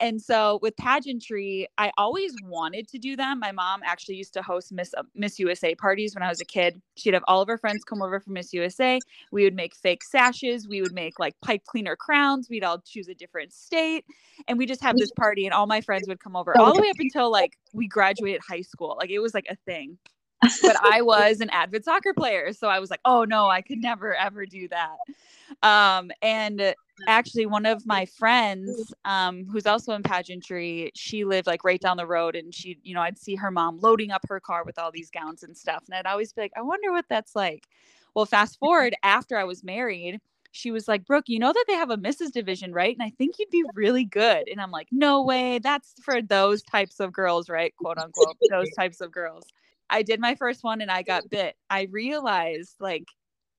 and 0.00 0.20
so 0.20 0.58
with 0.62 0.76
pageantry, 0.76 1.68
I 1.78 1.90
always 1.96 2.34
wanted 2.44 2.88
to 2.88 2.98
do 2.98 3.16
them. 3.16 3.40
My 3.40 3.52
mom 3.52 3.80
actually 3.84 4.16
used 4.16 4.34
to 4.34 4.42
host 4.42 4.72
Miss 4.72 4.92
uh, 4.96 5.02
Miss 5.14 5.38
USA 5.38 5.74
parties 5.74 6.14
when 6.14 6.22
I 6.22 6.28
was 6.28 6.40
a 6.40 6.44
kid. 6.44 6.80
She'd 6.96 7.14
have 7.14 7.24
all 7.26 7.40
of 7.40 7.48
her 7.48 7.58
friends 7.58 7.84
come 7.84 8.02
over 8.02 8.20
for 8.20 8.30
Miss 8.30 8.52
USA. 8.52 8.98
We 9.32 9.44
would 9.44 9.54
make 9.54 9.74
fake 9.74 10.04
sashes. 10.04 10.68
We 10.68 10.82
would 10.82 10.92
make 10.92 11.18
like 11.18 11.34
pipe 11.42 11.64
cleaner 11.64 11.96
crowns. 11.96 12.48
We'd 12.50 12.64
all 12.64 12.80
choose 12.80 13.08
a 13.08 13.14
different 13.14 13.52
state, 13.52 14.04
and 14.48 14.58
we 14.58 14.66
just 14.66 14.82
have 14.82 14.96
this 14.96 15.12
party. 15.16 15.46
And 15.46 15.54
all 15.54 15.66
my 15.66 15.80
friends 15.80 16.08
would 16.08 16.20
come 16.20 16.36
over 16.36 16.58
all 16.58 16.74
the 16.74 16.82
way 16.82 16.90
up 16.90 16.96
until 16.98 17.30
like 17.30 17.56
we 17.72 17.88
graduated 17.88 18.40
high 18.46 18.62
school. 18.62 18.96
Like 18.98 19.10
it 19.10 19.20
was 19.20 19.34
like 19.34 19.46
a 19.48 19.56
thing 19.66 19.98
but 20.62 20.76
I 20.82 21.02
was 21.02 21.40
an 21.40 21.50
avid 21.50 21.84
soccer 21.84 22.12
player. 22.14 22.52
So 22.52 22.68
I 22.68 22.78
was 22.78 22.90
like, 22.90 23.00
oh 23.04 23.24
no, 23.24 23.48
I 23.48 23.62
could 23.62 23.78
never 23.78 24.14
ever 24.14 24.46
do 24.46 24.68
that. 24.68 24.96
Um, 25.62 26.10
and 26.22 26.74
actually, 27.06 27.46
one 27.46 27.66
of 27.66 27.86
my 27.86 28.06
friends, 28.06 28.92
um, 29.04 29.46
who's 29.50 29.66
also 29.66 29.92
in 29.92 30.02
pageantry, 30.02 30.90
she 30.94 31.24
lived 31.24 31.46
like 31.46 31.64
right 31.64 31.80
down 31.80 31.96
the 31.96 32.06
road, 32.06 32.34
and 32.34 32.54
she, 32.54 32.78
you 32.82 32.94
know, 32.94 33.00
I'd 33.00 33.18
see 33.18 33.36
her 33.36 33.50
mom 33.50 33.78
loading 33.80 34.10
up 34.10 34.22
her 34.28 34.40
car 34.40 34.64
with 34.64 34.78
all 34.78 34.90
these 34.90 35.10
gowns 35.10 35.42
and 35.42 35.56
stuff. 35.56 35.84
And 35.86 35.94
I'd 35.94 36.10
always 36.10 36.32
be 36.32 36.42
like, 36.42 36.52
I 36.56 36.62
wonder 36.62 36.92
what 36.92 37.06
that's 37.08 37.36
like. 37.36 37.66
Well, 38.14 38.26
fast 38.26 38.58
forward 38.60 38.94
after 39.02 39.36
I 39.36 39.44
was 39.44 39.62
married, 39.62 40.20
she 40.52 40.70
was 40.70 40.88
like, 40.88 41.04
Brooke, 41.04 41.28
you 41.28 41.38
know 41.38 41.52
that 41.52 41.64
they 41.68 41.74
have 41.74 41.90
a 41.90 41.98
Mrs. 41.98 42.32
division, 42.32 42.72
right? 42.72 42.96
And 42.98 43.06
I 43.06 43.10
think 43.10 43.36
you'd 43.38 43.50
be 43.50 43.62
really 43.74 44.04
good. 44.04 44.48
And 44.48 44.60
I'm 44.60 44.70
like, 44.70 44.88
no 44.90 45.22
way. 45.22 45.58
That's 45.58 45.94
for 46.02 46.22
those 46.22 46.62
types 46.62 46.98
of 46.98 47.12
girls, 47.12 47.50
right? 47.50 47.74
Quote 47.76 47.98
unquote, 47.98 48.36
those 48.50 48.70
types 48.76 49.00
of 49.00 49.12
girls. 49.12 49.44
I 49.90 50.02
did 50.02 50.20
my 50.20 50.34
first 50.34 50.64
one 50.64 50.80
and 50.80 50.90
I 50.90 51.02
got 51.02 51.24
mm. 51.24 51.30
bit. 51.30 51.56
I 51.70 51.88
realized 51.90 52.76
like 52.80 53.04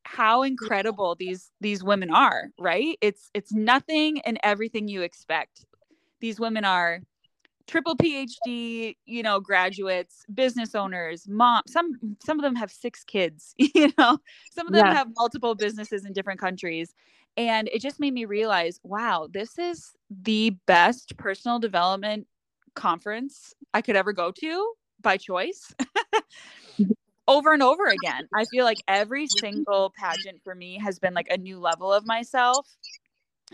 how 0.03 0.43
incredible 0.43 1.15
these 1.15 1.51
these 1.59 1.83
women 1.83 2.09
are, 2.11 2.49
right? 2.59 2.97
It's 3.01 3.29
it's 3.33 3.51
nothing 3.51 4.21
and 4.21 4.39
everything 4.43 4.87
you 4.87 5.01
expect. 5.01 5.65
These 6.21 6.39
women 6.39 6.65
are 6.65 7.01
triple 7.67 7.97
PhD, 7.97 8.95
you 9.05 9.23
know, 9.23 9.39
graduates, 9.39 10.23
business 10.33 10.75
owners, 10.75 11.27
mom. 11.27 11.61
Some 11.67 12.17
some 12.23 12.39
of 12.39 12.43
them 12.43 12.55
have 12.55 12.71
six 12.71 13.03
kids, 13.03 13.53
you 13.57 13.91
know. 13.97 14.17
Some 14.51 14.67
of 14.67 14.73
them 14.73 14.85
yeah. 14.85 14.93
have 14.93 15.09
multiple 15.15 15.55
businesses 15.55 16.05
in 16.05 16.13
different 16.13 16.39
countries. 16.39 16.95
And 17.35 17.69
it 17.71 17.81
just 17.81 17.99
made 17.99 18.13
me 18.13 18.25
realize, 18.25 18.79
wow, 18.81 19.27
this 19.31 19.59
is 19.59 19.91
the 20.09 20.57
best 20.65 21.17
personal 21.17 21.59
development 21.59 22.25
conference 22.73 23.53
I 23.75 23.81
could 23.81 23.95
ever 23.95 24.11
go 24.11 24.31
to 24.31 24.73
by 25.01 25.17
choice. 25.17 25.73
Mm-hmm. 26.79 26.91
over 27.27 27.53
and 27.53 27.63
over 27.63 27.85
again. 27.85 28.27
I 28.35 28.45
feel 28.45 28.63
like 28.63 28.77
every 28.87 29.25
single 29.27 29.91
pageant 29.97 30.43
for 30.43 30.53
me 30.53 30.79
has 30.79 30.99
been 30.99 31.15
like 31.15 31.27
a 31.31 31.37
new 31.37 31.59
level 31.59 31.91
of 31.91 32.05
myself. 32.05 32.67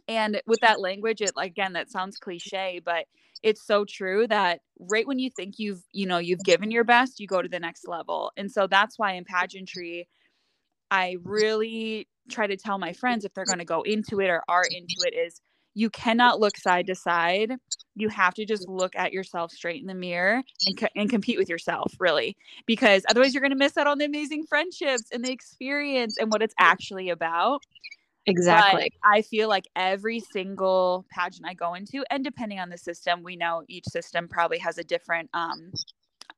And 0.10 0.42
with 0.46 0.60
that 0.60 0.82
language, 0.82 1.22
it 1.22 1.32
like 1.36 1.52
again, 1.52 1.74
that 1.74 1.90
sounds 1.90 2.18
cliche, 2.18 2.82
but 2.84 3.06
it's 3.44 3.62
so 3.62 3.86
true 3.86 4.26
that 4.28 4.62
right 4.80 5.06
when 5.06 5.20
you 5.20 5.30
think 5.30 5.60
you've 5.60 5.84
you 5.92 6.08
know 6.08 6.18
you've 6.18 6.44
given 6.44 6.72
your 6.72 6.86
best 6.86 7.20
you 7.20 7.28
go 7.28 7.42
to 7.42 7.50
the 7.50 7.60
next 7.60 7.88
level 7.88 8.32
and 8.38 8.50
so 8.50 8.66
that's 8.66 8.98
why 8.98 9.12
in 9.14 9.26
pageantry 9.26 10.08
i 10.90 11.18
really 11.24 12.08
try 12.32 12.48
to 12.48 12.58
tell 12.58 12.78
my 12.78 12.94
friends 12.94 13.26
if 13.26 13.34
they're 13.34 13.46
going 13.46 13.60
to 13.60 13.66
go 13.66 13.82
into 13.82 14.22
it 14.22 14.30
or 14.30 14.42
are 14.48 14.64
into 14.64 14.96
it 15.06 15.14
is 15.14 15.42
you 15.74 15.90
cannot 15.90 16.40
look 16.40 16.58
side 16.58 16.88
to 16.88 16.96
side 16.96 17.54
you 17.96 18.10
have 18.10 18.34
to 18.34 18.46
just 18.46 18.68
look 18.68 18.96
at 18.96 19.14
yourself 19.14 19.52
straight 19.52 19.80
in 19.80 19.88
the 19.88 19.94
mirror 19.94 20.42
and, 20.66 20.78
co- 20.78 20.88
and 20.96 21.10
compete 21.10 21.38
with 21.38 21.50
yourself 21.50 21.94
really 22.00 22.36
because 22.66 23.06
otherwise 23.10 23.34
you're 23.34 23.42
going 23.42 23.52
to 23.52 23.58
miss 23.58 23.78
out 23.78 23.88
on 23.88 23.98
the 23.98 24.06
amazing 24.06 24.44
friendships 24.46 25.06
and 25.12 25.24
the 25.24 25.32
experience 25.32 26.18
and 26.18 26.32
what 26.32 26.42
it's 26.42 26.56
actually 26.58 27.10
about 27.10 27.62
Exactly. 28.26 28.92
But 29.02 29.10
I 29.10 29.22
feel 29.22 29.50
like 29.50 29.66
every 29.76 30.20
single 30.20 31.06
pageant 31.12 31.46
I 31.48 31.54
go 31.54 31.74
into, 31.74 32.06
and 32.10 32.24
depending 32.24 32.60
on 32.60 32.70
the 32.70 32.78
system, 32.78 33.22
we 33.24 33.36
know 33.36 33.64
each 33.68 33.86
system 33.86 34.28
probably 34.28 34.60
has 34.60 34.78
a 34.78 34.84
different 34.84 35.30
um, 35.34 35.72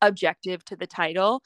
objective 0.01 0.65
to 0.65 0.75
the 0.75 0.87
title. 0.87 1.43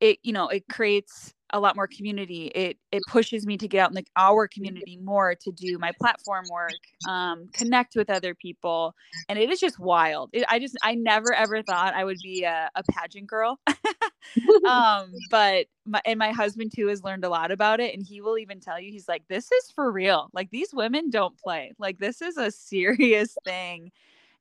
It, 0.00 0.18
you 0.22 0.32
know, 0.32 0.48
it 0.48 0.64
creates 0.70 1.32
a 1.50 1.60
lot 1.60 1.76
more 1.76 1.86
community. 1.86 2.46
It 2.54 2.78
it 2.92 3.02
pushes 3.08 3.46
me 3.46 3.56
to 3.58 3.68
get 3.68 3.80
out 3.80 3.90
in 3.90 3.94
the, 3.94 4.06
our 4.16 4.48
community 4.48 4.98
more 5.02 5.34
to 5.34 5.52
do 5.52 5.78
my 5.78 5.92
platform 6.00 6.44
work, 6.50 6.72
um, 7.08 7.48
connect 7.52 7.94
with 7.96 8.10
other 8.10 8.34
people, 8.34 8.94
and 9.28 9.38
it 9.38 9.50
is 9.50 9.60
just 9.60 9.78
wild. 9.78 10.30
It, 10.32 10.44
I 10.48 10.58
just 10.58 10.76
I 10.82 10.94
never 10.94 11.32
ever 11.32 11.62
thought 11.62 11.94
I 11.94 12.04
would 12.04 12.18
be 12.22 12.44
a, 12.44 12.70
a 12.74 12.82
pageant 12.84 13.28
girl, 13.28 13.60
um, 14.68 15.12
but 15.30 15.66
my 15.84 16.00
and 16.04 16.18
my 16.18 16.32
husband 16.32 16.72
too 16.74 16.88
has 16.88 17.04
learned 17.04 17.24
a 17.24 17.28
lot 17.28 17.50
about 17.50 17.80
it, 17.80 17.94
and 17.94 18.04
he 18.04 18.20
will 18.20 18.38
even 18.38 18.60
tell 18.60 18.80
you 18.80 18.90
he's 18.90 19.08
like, 19.08 19.22
this 19.28 19.50
is 19.52 19.70
for 19.70 19.90
real. 19.90 20.30
Like 20.32 20.50
these 20.50 20.74
women 20.74 21.10
don't 21.10 21.38
play. 21.38 21.72
Like 21.78 21.98
this 21.98 22.22
is 22.22 22.36
a 22.36 22.50
serious 22.50 23.36
thing. 23.44 23.92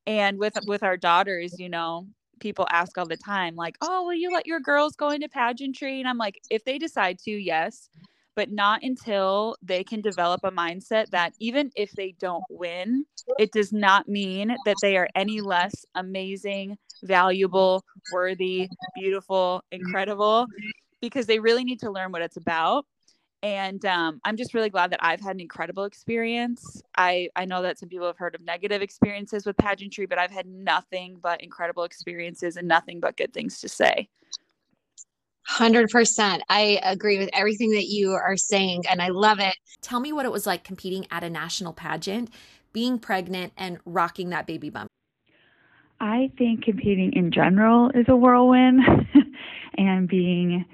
And 0.08 0.38
with 0.38 0.58
with 0.68 0.84
our 0.84 0.98
daughters, 0.98 1.60
you 1.60 1.70
know, 1.70 2.08
people 2.40 2.68
ask 2.70 2.98
all 2.98 3.06
the 3.06 3.18
time, 3.18 3.56
like, 3.56 3.78
oh, 3.82 4.04
will 4.04 4.14
you 4.14 4.32
let 4.32 4.48
your 4.48 4.60
girls 4.60 4.96
go 4.96 5.10
into 5.10 5.30
pageantry? 5.30 6.00
And 6.00 6.08
I'm 6.08 6.18
like, 6.18 6.42
if 6.50 6.64
they 6.64 6.78
decide 6.78 7.20
to, 7.20 7.32
yes, 7.32 7.90
but 8.36 8.52
not 8.52 8.84
until 8.84 9.56
they 9.62 9.84
can 9.84 10.02
develop 10.02 10.42
a 10.44 10.52
mindset 10.52 11.10
that 11.12 11.34
even 11.40 11.72
if 11.76 11.92
they 11.92 12.14
don't 12.20 12.44
win, 12.50 13.06
it 13.40 13.52
does 13.52 13.72
not 13.72 14.08
mean 14.08 14.56
that 14.66 14.76
they 14.82 14.98
are 14.98 15.08
any 15.16 15.42
less 15.42 15.86
amazing, 15.96 16.78
valuable, 17.04 17.84
worthy, 18.12 18.68
beautiful, 18.96 19.64
incredible, 19.72 20.48
because 21.02 21.26
they 21.28 21.40
really 21.40 21.64
need 21.64 21.80
to 21.80 21.92
learn 21.92 22.12
what 22.12 22.22
it's 22.22 22.38
about 22.38 22.86
and 23.46 23.86
um, 23.86 24.20
i'm 24.26 24.36
just 24.36 24.56
really 24.56 24.72
glad 24.72 24.92
that 24.92 25.04
i've 25.04 25.22
had 25.22 25.36
an 25.36 25.40
incredible 25.40 25.84
experience. 25.84 26.82
I 26.98 27.30
i 27.36 27.46
know 27.46 27.62
that 27.62 27.78
some 27.78 27.90
people 27.90 28.08
have 28.08 28.18
heard 28.18 28.34
of 28.34 28.42
negative 28.42 28.82
experiences 28.82 29.46
with 29.46 29.56
pageantry 29.58 30.08
but 30.08 30.18
i've 30.18 30.32
had 30.32 30.48
nothing 30.48 31.20
but 31.22 31.42
incredible 31.42 31.84
experiences 31.84 32.58
and 32.58 32.68
nothing 32.68 33.00
but 33.00 33.18
good 33.18 33.34
things 33.34 33.60
to 33.62 33.70
say. 33.70 34.10
100% 35.48 36.40
i 36.50 36.80
agree 36.82 37.20
with 37.20 37.30
everything 37.32 37.70
that 37.70 37.86
you 37.86 38.14
are 38.14 38.36
saying 38.36 38.84
and 38.90 39.00
i 39.00 39.10
love 39.10 39.40
it. 39.40 39.56
Tell 39.82 40.00
me 40.00 40.12
what 40.12 40.26
it 40.26 40.32
was 40.32 40.48
like 40.48 40.64
competing 40.64 41.06
at 41.12 41.24
a 41.24 41.30
national 41.30 41.72
pageant 41.72 42.32
being 42.74 42.98
pregnant 42.98 43.54
and 43.56 43.78
rocking 43.86 44.32
that 44.32 44.48
baby 44.48 44.70
bump. 44.70 44.90
I 46.02 46.32
think 46.38 46.64
competing 46.64 47.14
in 47.14 47.32
general 47.32 47.90
is 47.92 48.06
a 48.10 48.16
whirlwind 48.16 48.82
and 49.78 50.10
being 50.10 50.66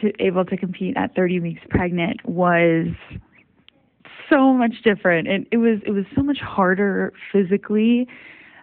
to 0.00 0.12
able 0.22 0.44
to 0.44 0.56
compete 0.56 0.96
at 0.96 1.14
30 1.14 1.40
weeks 1.40 1.60
pregnant 1.70 2.20
was 2.24 2.86
so 4.30 4.52
much 4.52 4.82
different. 4.84 5.28
It, 5.28 5.48
it 5.52 5.56
was 5.56 5.80
it 5.86 5.90
was 5.90 6.04
so 6.14 6.22
much 6.22 6.38
harder 6.38 7.12
physically, 7.32 8.06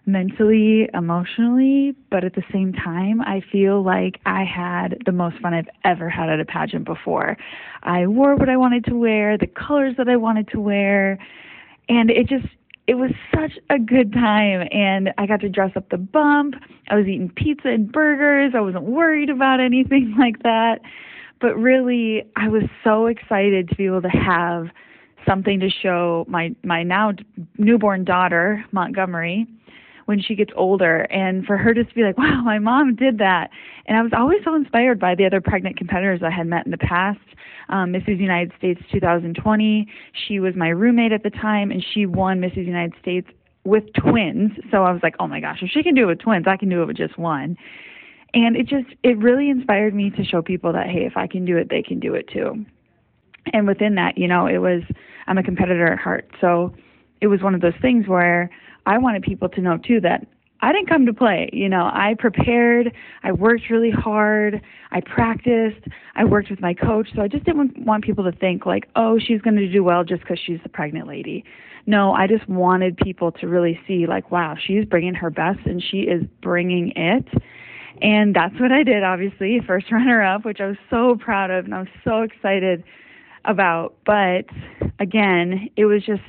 mentally, 0.06 0.90
emotionally, 0.94 1.96
but 2.12 2.24
at 2.24 2.36
the 2.36 2.44
same 2.52 2.74
time, 2.74 3.22
I 3.22 3.42
feel 3.52 3.84
like 3.84 4.20
I 4.26 4.44
had 4.44 5.02
the 5.06 5.12
most 5.12 5.40
fun 5.40 5.54
I've 5.54 5.70
ever 5.84 6.10
had 6.10 6.30
at 6.30 6.40
a 6.40 6.46
pageant 6.46 6.86
before. 6.86 7.38
I 7.84 8.08
wore 8.08 8.36
what 8.36 8.50
I 8.50 8.58
wanted 8.58 8.86
to 8.86 8.96
wear, 8.96 9.38
the 9.38 9.48
colors 9.48 9.96
that 9.98 10.08
I 10.08 10.16
wanted 10.16 10.48
to 10.50 10.60
wear, 10.60 11.18
and 11.90 12.10
it 12.10 12.28
just 12.28 12.48
it 12.88 12.96
was 12.96 13.12
such 13.34 13.54
a 13.72 13.80
good 13.80 14.14
time 14.14 14.68
and 14.72 15.12
I 15.18 15.26
got 15.26 15.40
to 15.42 15.50
dress 15.50 15.72
up 15.76 15.90
the 15.90 15.98
bump. 15.98 16.54
I 16.90 16.96
was 16.96 17.08
eating 17.08 17.32
pizza 17.36 17.70
and 17.70 17.92
burgers. 17.92 18.54
I 18.56 18.62
wasn't 18.62 18.84
worried 18.84 19.32
about 19.32 19.60
anything 19.60 20.16
like 20.20 20.44
that. 20.44 20.82
But 21.42 21.56
really, 21.56 22.24
I 22.36 22.48
was 22.48 22.64
so 22.84 23.08
excited 23.08 23.70
to 23.70 23.76
be 23.76 23.86
able 23.86 24.02
to 24.02 24.10
have 24.10 24.68
something 25.28 25.60
to 25.60 25.70
show 25.70 26.26
my 26.28 26.56
my 26.64 26.84
now 26.84 27.12
newborn 27.58 28.04
daughter 28.04 28.64
Montgomery 28.72 29.48
when 30.06 30.22
she 30.22 30.36
gets 30.36 30.52
older. 30.56 31.02
And 31.12 31.46
for 31.46 31.58
her 31.58 31.74
just 31.74 31.90
to 31.90 31.96
be 31.96 32.04
like 32.04 32.18
wow 32.18 32.42
my 32.44 32.60
mom 32.60 32.96
did 32.96 33.18
that. 33.20 33.50
And 33.88 33.98
i 33.98 34.02
was 34.02 34.12
always 34.16 34.40
so 34.44 34.56
inspired 34.56 35.00
by 35.00 35.16
the 35.16 35.26
other 35.26 35.42
pregnant 35.42 35.78
competitors 35.78 36.22
i 36.24 36.30
had 36.30 36.48
met 36.48 36.66
in 36.66 36.72
the 36.72 36.78
past. 36.78 37.20
Um, 37.70 37.92
mrs 37.92 38.20
united 38.20 38.52
states 38.58 38.82
2020 38.92 39.88
she 40.28 40.40
was 40.40 40.56
my 40.56 40.70
roommate 40.70 41.12
at 41.12 41.24
the 41.24 41.32
time 41.32 41.72
and 41.72 41.84
she 41.94 42.06
won 42.06 42.40
mrs 42.40 42.66
united 42.66 42.94
states 43.02 43.28
with 43.64 43.84
twins. 43.94 44.52
So 44.72 44.84
i 44.84 44.92
was 44.92 45.02
like 45.02 45.16
oh 45.20 45.28
my 45.28 45.40
gosh 45.40 45.60
if 45.62 45.72
she 45.72 45.84
can 45.84 45.96
do 45.96 46.04
it 46.04 46.06
with 46.06 46.20
twins 46.20 46.46
i 46.48 46.58
can 46.58 46.70
do 46.70 46.82
it 46.84 46.86
with 46.86 46.98
just 46.98 47.18
one 47.18 47.58
and 48.36 48.58
it 48.58 48.68
just 48.68 48.88
it 49.02 49.18
really 49.18 49.50
inspired 49.50 49.96
me 49.96 50.12
to 50.12 50.24
show 50.24 50.42
people 50.42 50.74
that 50.74 50.88
hey 50.88 51.06
if 51.06 51.18
i 51.18 51.26
can 51.26 51.46
do 51.46 51.58
it 51.58 51.70
they 51.70 51.82
can 51.82 52.00
do 52.00 52.14
it 52.14 52.28
too. 52.28 52.66
And 53.54 53.68
within 53.68 53.96
that 53.96 54.18
you 54.18 54.28
know 54.28 54.46
it 54.46 54.60
was 54.60 54.84
i'm 55.26 55.38
a 55.40 55.44
competitor 55.44 55.92
at 55.92 55.98
heart. 55.98 56.30
So 56.40 56.76
it 57.22 57.28
was 57.28 57.42
one 57.42 57.56
of 57.56 57.62
those 57.62 57.74
things 57.82 58.08
where 58.08 58.52
i 58.86 58.98
wanted 58.98 59.24
people 59.24 59.50
to 59.50 59.62
know 59.62 59.78
too 59.78 60.02
that 60.02 60.28
i 60.62 60.72
didn't 60.72 60.90
come 60.90 61.06
to 61.06 61.14
play. 61.14 61.50
You 61.54 61.70
know 61.70 61.86
i 61.86 62.16
prepared 62.20 62.94
i 63.24 63.32
worked 63.32 63.70
really 63.70 63.92
hard 63.92 64.62
i 64.92 65.00
practiced 65.02 65.88
i 66.16 66.26
worked 66.26 66.50
with 66.50 66.60
my 66.60 66.74
coach. 66.74 67.10
So 67.16 67.22
i 67.22 67.28
just 67.28 67.46
didn't 67.46 67.86
want 67.86 68.04
people 68.04 68.30
to 68.30 68.38
think 68.38 68.66
like 68.66 68.90
oh 68.96 69.18
she's 69.18 69.42
going 69.42 69.56
to 69.56 69.72
do 69.72 69.84
well 69.84 70.04
just 70.04 70.22
because 70.22 70.40
she's 70.46 70.60
the 70.62 70.70
pregnant 70.70 71.08
lady. 71.08 71.46
No 71.86 72.12
i 72.14 72.28
just 72.28 72.50
wanted 72.50 72.98
people 72.98 73.32
to 73.34 73.48
really 73.48 73.80
see 73.88 74.08
like 74.08 74.30
wow 74.30 74.56
she's 74.60 74.84
bringing 74.84 75.14
her 75.14 75.30
best 75.30 75.60
and 75.66 75.82
she 75.82 76.00
is 76.00 76.24
bringing 76.42 76.92
it 76.96 77.28
and 78.02 78.36
that's 78.36 78.60
what 78.60 78.72
I 78.72 78.84
did, 78.84 79.04
obviously, 79.04 79.60
first 79.66 79.92
runner 79.92 80.22
up, 80.22 80.46
which 80.46 80.60
I 80.60 80.68
was 80.68 80.78
so 80.90 81.16
proud 81.20 81.52
of 81.52 81.66
and 81.66 81.74
I 81.74 81.80
was 81.80 81.88
so 82.04 82.22
excited 82.22 82.84
about. 83.46 83.96
But 84.06 84.46
again, 85.00 85.70
it 85.76 85.86
was 85.86 86.04
just 86.06 86.22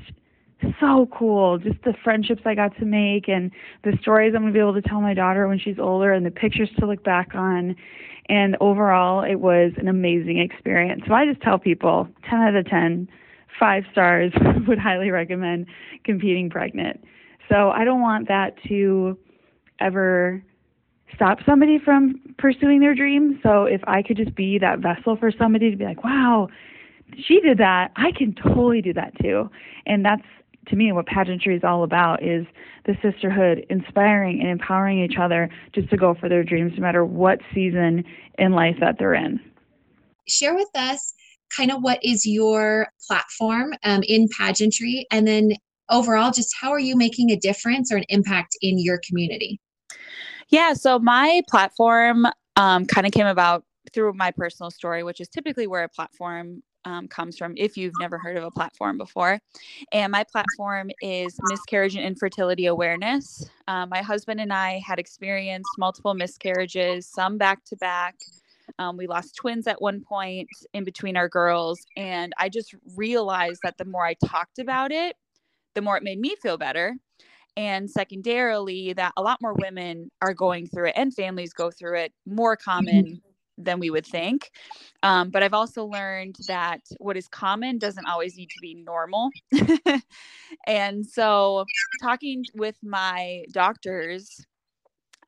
so 0.80 1.08
cool. 1.12 1.58
Just 1.58 1.82
the 1.85 1.94
friendships 2.02 2.42
I 2.44 2.54
got 2.54 2.76
to 2.78 2.85
make 2.85 3.28
and 3.28 3.50
the 3.85 3.96
stories 4.00 4.32
I'm 4.35 4.42
going 4.42 4.52
to 4.52 4.56
be 4.56 4.61
able 4.61 4.75
to 4.75 4.82
tell 4.82 5.00
my 5.00 5.14
daughter 5.14 5.46
when 5.49 5.58
she's 5.58 5.78
older 5.78 6.12
and 6.12 6.25
the 6.25 6.30
pictures 6.30 6.70
to 6.78 6.87
look 6.87 7.04
back 7.04 7.35
on. 7.35 7.76
And 8.28 8.56
overall, 8.61 9.23
it 9.23 9.37
was 9.37 9.73
an 9.76 9.88
amazing 9.88 10.38
experience. 10.38 11.02
So 11.06 11.14
I 11.14 11.26
just 11.26 11.40
tell 11.42 11.58
people 11.58 12.08
10 12.28 12.40
out 12.40 12.56
of 12.56 12.66
10, 12.66 13.08
five 13.58 13.85
stars, 13.92 14.32
would 14.66 14.78
highly 14.78 15.11
recommend 15.11 15.66
competing 16.04 16.50
pregnant. 16.50 17.04
So 17.49 17.70
I 17.70 17.85
don't 17.85 18.00
want 18.00 18.28
that 18.28 18.54
to 18.68 19.16
ever 19.78 20.42
stop 21.14 21.38
somebody 21.46 21.78
from 21.78 22.20
pursuing 22.38 22.80
their 22.80 22.94
dreams. 22.94 23.36
So 23.42 23.64
if 23.64 23.80
I 23.86 24.02
could 24.02 24.16
just 24.16 24.34
be 24.34 24.58
that 24.58 24.80
vessel 24.80 25.16
for 25.16 25.30
somebody 25.30 25.70
to 25.70 25.76
be 25.76 25.84
like, 25.84 26.04
wow, 26.04 26.48
she 27.16 27.40
did 27.40 27.58
that, 27.58 27.92
I 27.96 28.12
can 28.12 28.34
totally 28.34 28.82
do 28.82 28.92
that 28.94 29.12
too. 29.20 29.48
And 29.86 30.04
that's 30.04 30.22
to 30.68 30.76
me 30.76 30.90
what 30.92 31.06
pageantry 31.06 31.56
is 31.56 31.62
all 31.64 31.84
about 31.84 32.22
is 32.22 32.44
the 32.86 32.96
sisterhood, 33.02 33.64
inspiring 33.70 34.40
and 34.40 34.50
empowering 34.50 35.02
each 35.02 35.16
other 35.20 35.48
just 35.72 35.88
to 35.90 35.96
go 35.96 36.14
for 36.14 36.28
their 36.28 36.42
dreams 36.42 36.72
no 36.76 36.82
matter 36.82 37.04
what 37.04 37.38
season 37.54 38.04
in 38.38 38.52
life 38.52 38.76
that 38.80 38.96
they're 38.98 39.14
in. 39.14 39.40
Share 40.28 40.54
with 40.54 40.68
us 40.75 41.14
kind 41.56 41.70
of 41.70 41.82
what 41.82 42.00
is 42.02 42.26
your 42.26 42.88
platform 43.06 43.72
um, 43.84 44.02
in 44.08 44.28
pageantry 44.36 45.06
and 45.12 45.26
then 45.26 45.50
overall 45.90 46.32
just 46.32 46.52
how 46.60 46.72
are 46.72 46.80
you 46.80 46.96
making 46.96 47.30
a 47.30 47.36
difference 47.36 47.92
or 47.92 47.96
an 47.96 48.04
impact 48.08 48.56
in 48.60 48.78
your 48.78 49.00
community 49.06 49.60
yeah. 50.48 50.72
So 50.72 50.98
my 50.98 51.42
platform 51.48 52.26
um, 52.56 52.86
kind 52.86 53.06
of 53.06 53.12
came 53.12 53.26
about 53.26 53.64
through 53.92 54.12
my 54.14 54.30
personal 54.30 54.70
story, 54.70 55.02
which 55.02 55.20
is 55.20 55.28
typically 55.28 55.66
where 55.66 55.84
a 55.84 55.88
platform 55.88 56.62
um, 56.84 57.08
comes 57.08 57.36
from 57.36 57.52
if 57.56 57.76
you've 57.76 57.98
never 57.98 58.16
heard 58.16 58.36
of 58.36 58.44
a 58.44 58.50
platform 58.50 58.96
before. 58.96 59.40
And 59.92 60.12
my 60.12 60.24
platform 60.24 60.90
is 61.02 61.36
miscarriage 61.48 61.96
and 61.96 62.04
infertility 62.04 62.66
awareness. 62.66 63.48
Um, 63.66 63.88
my 63.88 64.02
husband 64.02 64.40
and 64.40 64.52
I 64.52 64.80
had 64.86 64.98
experienced 64.98 65.68
multiple 65.78 66.14
miscarriages, 66.14 67.08
some 67.08 67.38
back 67.38 67.64
to 67.64 67.76
back. 67.76 68.14
Um, 68.78 68.96
we 68.96 69.06
lost 69.06 69.34
twins 69.36 69.66
at 69.66 69.82
one 69.82 70.00
point 70.00 70.48
in 70.74 70.84
between 70.84 71.16
our 71.16 71.28
girls. 71.28 71.84
And 71.96 72.32
I 72.38 72.48
just 72.48 72.74
realized 72.94 73.60
that 73.64 73.78
the 73.78 73.84
more 73.84 74.06
I 74.06 74.14
talked 74.24 74.60
about 74.60 74.92
it, 74.92 75.16
the 75.74 75.82
more 75.82 75.96
it 75.96 76.04
made 76.04 76.20
me 76.20 76.36
feel 76.40 76.56
better. 76.56 76.94
And 77.56 77.90
secondarily, 77.90 78.92
that 78.92 79.12
a 79.16 79.22
lot 79.22 79.40
more 79.40 79.54
women 79.54 80.10
are 80.20 80.34
going 80.34 80.66
through 80.66 80.88
it 80.88 80.94
and 80.96 81.14
families 81.14 81.52
go 81.52 81.70
through 81.70 81.98
it 82.00 82.12
more 82.26 82.56
mm-hmm. 82.56 82.70
common 82.70 83.22
than 83.58 83.78
we 83.78 83.90
would 83.90 84.06
think. 84.06 84.50
Um, 85.02 85.30
but 85.30 85.42
I've 85.42 85.54
also 85.54 85.86
learned 85.86 86.36
that 86.46 86.80
what 86.98 87.16
is 87.16 87.28
common 87.28 87.78
doesn't 87.78 88.06
always 88.06 88.36
need 88.36 88.50
to 88.50 88.60
be 88.60 88.75
normal. 88.75 89.30
and 90.66 91.06
so, 91.06 91.64
talking 92.02 92.44
with 92.54 92.76
my 92.82 93.44
doctors 93.52 94.44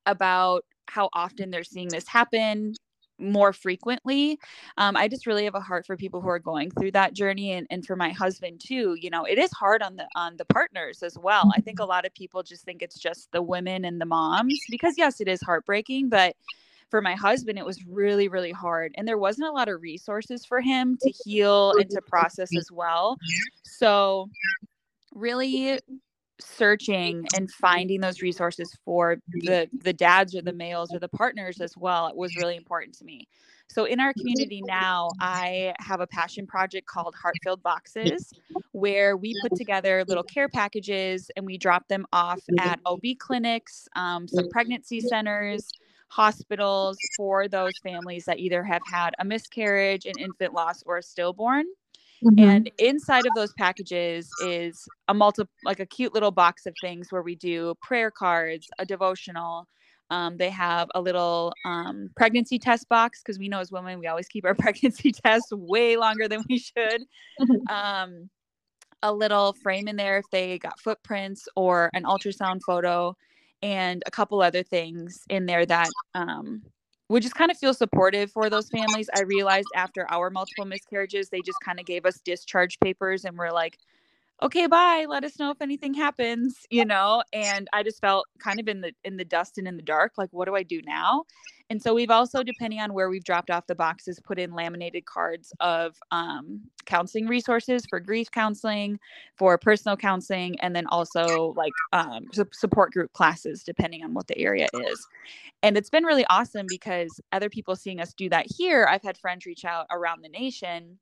about 0.06 0.64
how 0.86 1.08
often 1.12 1.50
they're 1.50 1.64
seeing 1.64 1.88
this 1.88 2.08
happen 2.08 2.74
more 3.18 3.52
frequently 3.52 4.38
um, 4.76 4.96
i 4.96 5.08
just 5.08 5.26
really 5.26 5.44
have 5.44 5.54
a 5.54 5.60
heart 5.60 5.86
for 5.86 5.96
people 5.96 6.20
who 6.20 6.28
are 6.28 6.38
going 6.38 6.70
through 6.70 6.90
that 6.90 7.12
journey 7.12 7.52
and, 7.52 7.66
and 7.70 7.86
for 7.86 7.96
my 7.96 8.10
husband 8.10 8.60
too 8.60 8.96
you 9.00 9.10
know 9.10 9.24
it 9.24 9.38
is 9.38 9.50
hard 9.52 9.82
on 9.82 9.96
the 9.96 10.06
on 10.14 10.36
the 10.36 10.44
partners 10.44 11.02
as 11.02 11.18
well 11.18 11.50
i 11.56 11.60
think 11.60 11.78
a 11.78 11.82
mm-hmm. 11.82 11.90
lot 11.90 12.06
of 12.06 12.14
people 12.14 12.42
just 12.42 12.64
think 12.64 12.82
it's 12.82 12.98
just 12.98 13.30
the 13.32 13.42
women 13.42 13.84
and 13.84 14.00
the 14.00 14.06
moms 14.06 14.58
because 14.70 14.94
yes 14.96 15.20
it 15.20 15.28
is 15.28 15.40
heartbreaking 15.40 16.08
but 16.08 16.34
for 16.90 17.02
my 17.02 17.14
husband 17.14 17.58
it 17.58 17.66
was 17.66 17.84
really 17.86 18.28
really 18.28 18.52
hard 18.52 18.92
and 18.96 19.06
there 19.06 19.18
wasn't 19.18 19.46
a 19.46 19.52
lot 19.52 19.68
of 19.68 19.82
resources 19.82 20.44
for 20.44 20.60
him 20.60 20.96
to 21.00 21.12
heal 21.24 21.72
and 21.78 21.90
to 21.90 22.00
process 22.00 22.48
as 22.56 22.70
well 22.70 23.16
so 23.62 24.28
really 25.14 25.78
searching 26.40 27.26
and 27.34 27.50
finding 27.50 28.00
those 28.00 28.22
resources 28.22 28.76
for 28.84 29.16
the 29.28 29.68
the 29.82 29.92
dads 29.92 30.34
or 30.34 30.42
the 30.42 30.52
males 30.52 30.92
or 30.92 30.98
the 30.98 31.08
partners 31.08 31.60
as 31.60 31.76
well 31.76 32.06
it 32.06 32.16
was 32.16 32.36
really 32.36 32.56
important 32.56 32.96
to 32.96 33.04
me. 33.04 33.26
So 33.70 33.84
in 33.84 34.00
our 34.00 34.12
community 34.14 34.62
now 34.66 35.10
i 35.20 35.74
have 35.78 36.00
a 36.00 36.06
passion 36.06 36.46
project 36.46 36.86
called 36.86 37.14
heart-filled 37.14 37.62
boxes 37.62 38.32
where 38.72 39.16
we 39.16 39.34
put 39.42 39.56
together 39.56 40.04
little 40.06 40.22
care 40.22 40.48
packages 40.48 41.30
and 41.36 41.44
we 41.44 41.58
drop 41.58 41.86
them 41.88 42.06
off 42.12 42.40
at 42.60 42.78
ob 42.86 43.02
clinics 43.18 43.88
um, 43.96 44.28
some 44.28 44.48
pregnancy 44.50 45.00
centers 45.00 45.68
hospitals 46.08 46.96
for 47.16 47.48
those 47.48 47.72
families 47.82 48.24
that 48.24 48.38
either 48.38 48.62
have 48.62 48.82
had 48.90 49.14
a 49.18 49.24
miscarriage 49.24 50.06
an 50.06 50.14
infant 50.18 50.54
loss 50.54 50.82
or 50.86 50.98
a 50.98 51.02
stillborn 51.02 51.66
Mm-hmm. 52.24 52.48
And 52.48 52.70
inside 52.78 53.26
of 53.26 53.32
those 53.34 53.52
packages 53.54 54.28
is 54.44 54.88
a 55.08 55.14
multi 55.14 55.44
like 55.64 55.80
a 55.80 55.86
cute 55.86 56.14
little 56.14 56.30
box 56.30 56.66
of 56.66 56.74
things 56.80 57.08
where 57.10 57.22
we 57.22 57.34
do 57.34 57.74
prayer 57.80 58.10
cards, 58.10 58.66
a 58.78 58.84
devotional. 58.84 59.66
Um, 60.10 60.36
they 60.36 60.50
have 60.50 60.88
a 60.94 61.00
little 61.00 61.52
um, 61.64 62.10
pregnancy 62.16 62.58
test 62.58 62.88
box 62.88 63.20
because 63.22 63.38
we 63.38 63.48
know 63.48 63.60
as 63.60 63.70
women 63.70 63.98
we 63.98 64.06
always 64.06 64.26
keep 64.26 64.44
our 64.44 64.54
pregnancy 64.58 65.12
tests 65.12 65.52
way 65.52 65.96
longer 65.96 66.28
than 66.28 66.44
we 66.48 66.58
should. 66.58 67.02
Mm-hmm. 67.40 67.74
Um, 67.74 68.30
a 69.02 69.12
little 69.12 69.52
frame 69.52 69.86
in 69.86 69.94
there 69.96 70.18
if 70.18 70.24
they 70.32 70.58
got 70.58 70.80
footprints 70.80 71.46
or 71.54 71.88
an 71.94 72.02
ultrasound 72.02 72.60
photo, 72.66 73.14
and 73.62 74.02
a 74.06 74.10
couple 74.10 74.42
other 74.42 74.62
things 74.62 75.22
in 75.28 75.46
there 75.46 75.66
that 75.66 75.88
um, 76.14 76.62
would 77.08 77.22
just 77.22 77.34
kind 77.34 77.50
of 77.50 77.56
feel 77.56 77.74
supportive 77.74 78.30
for 78.30 78.50
those 78.50 78.68
families. 78.68 79.08
I 79.14 79.22
realized 79.22 79.68
after 79.74 80.06
our 80.10 80.30
multiple 80.30 80.64
miscarriages, 80.66 81.30
they 81.30 81.40
just 81.40 81.58
kind 81.64 81.80
of 81.80 81.86
gave 81.86 82.04
us 82.04 82.20
discharge 82.20 82.78
papers 82.80 83.24
and 83.24 83.36
we're 83.36 83.50
like, 83.50 83.78
okay, 84.42 84.66
bye. 84.66 85.06
Let 85.08 85.24
us 85.24 85.38
know 85.38 85.50
if 85.50 85.60
anything 85.60 85.94
happens, 85.94 86.66
you 86.70 86.84
know? 86.84 87.22
And 87.32 87.68
I 87.72 87.82
just 87.82 88.00
felt 88.00 88.26
kind 88.38 88.60
of 88.60 88.68
in 88.68 88.82
the 88.82 88.92
in 89.04 89.16
the 89.16 89.24
dust 89.24 89.58
and 89.58 89.66
in 89.66 89.76
the 89.76 89.82
dark, 89.82 90.12
like 90.16 90.30
what 90.32 90.46
do 90.46 90.54
I 90.54 90.62
do 90.62 90.80
now? 90.82 91.24
And 91.70 91.82
so 91.82 91.92
we've 91.92 92.10
also, 92.10 92.42
depending 92.42 92.80
on 92.80 92.94
where 92.94 93.10
we've 93.10 93.24
dropped 93.24 93.50
off 93.50 93.66
the 93.66 93.74
boxes, 93.74 94.18
put 94.20 94.38
in 94.38 94.54
laminated 94.54 95.04
cards 95.04 95.52
of 95.60 95.96
um, 96.10 96.62
counseling 96.86 97.26
resources 97.26 97.84
for 97.90 98.00
grief 98.00 98.30
counseling, 98.30 98.98
for 99.36 99.58
personal 99.58 99.96
counseling, 99.96 100.58
and 100.60 100.74
then 100.74 100.86
also 100.86 101.52
like 101.56 101.72
um, 101.92 102.26
support 102.52 102.92
group 102.92 103.12
classes, 103.12 103.62
depending 103.64 104.02
on 104.02 104.14
what 104.14 104.26
the 104.28 104.38
area 104.38 104.66
is. 104.72 105.06
And 105.62 105.76
it's 105.76 105.90
been 105.90 106.04
really 106.04 106.24
awesome 106.30 106.66
because 106.68 107.20
other 107.32 107.50
people 107.50 107.76
seeing 107.76 108.00
us 108.00 108.14
do 108.14 108.30
that 108.30 108.46
here, 108.48 108.86
I've 108.90 109.02
had 109.02 109.18
friends 109.18 109.44
reach 109.44 109.64
out 109.64 109.86
around 109.90 110.22
the 110.22 110.28
nation 110.30 110.98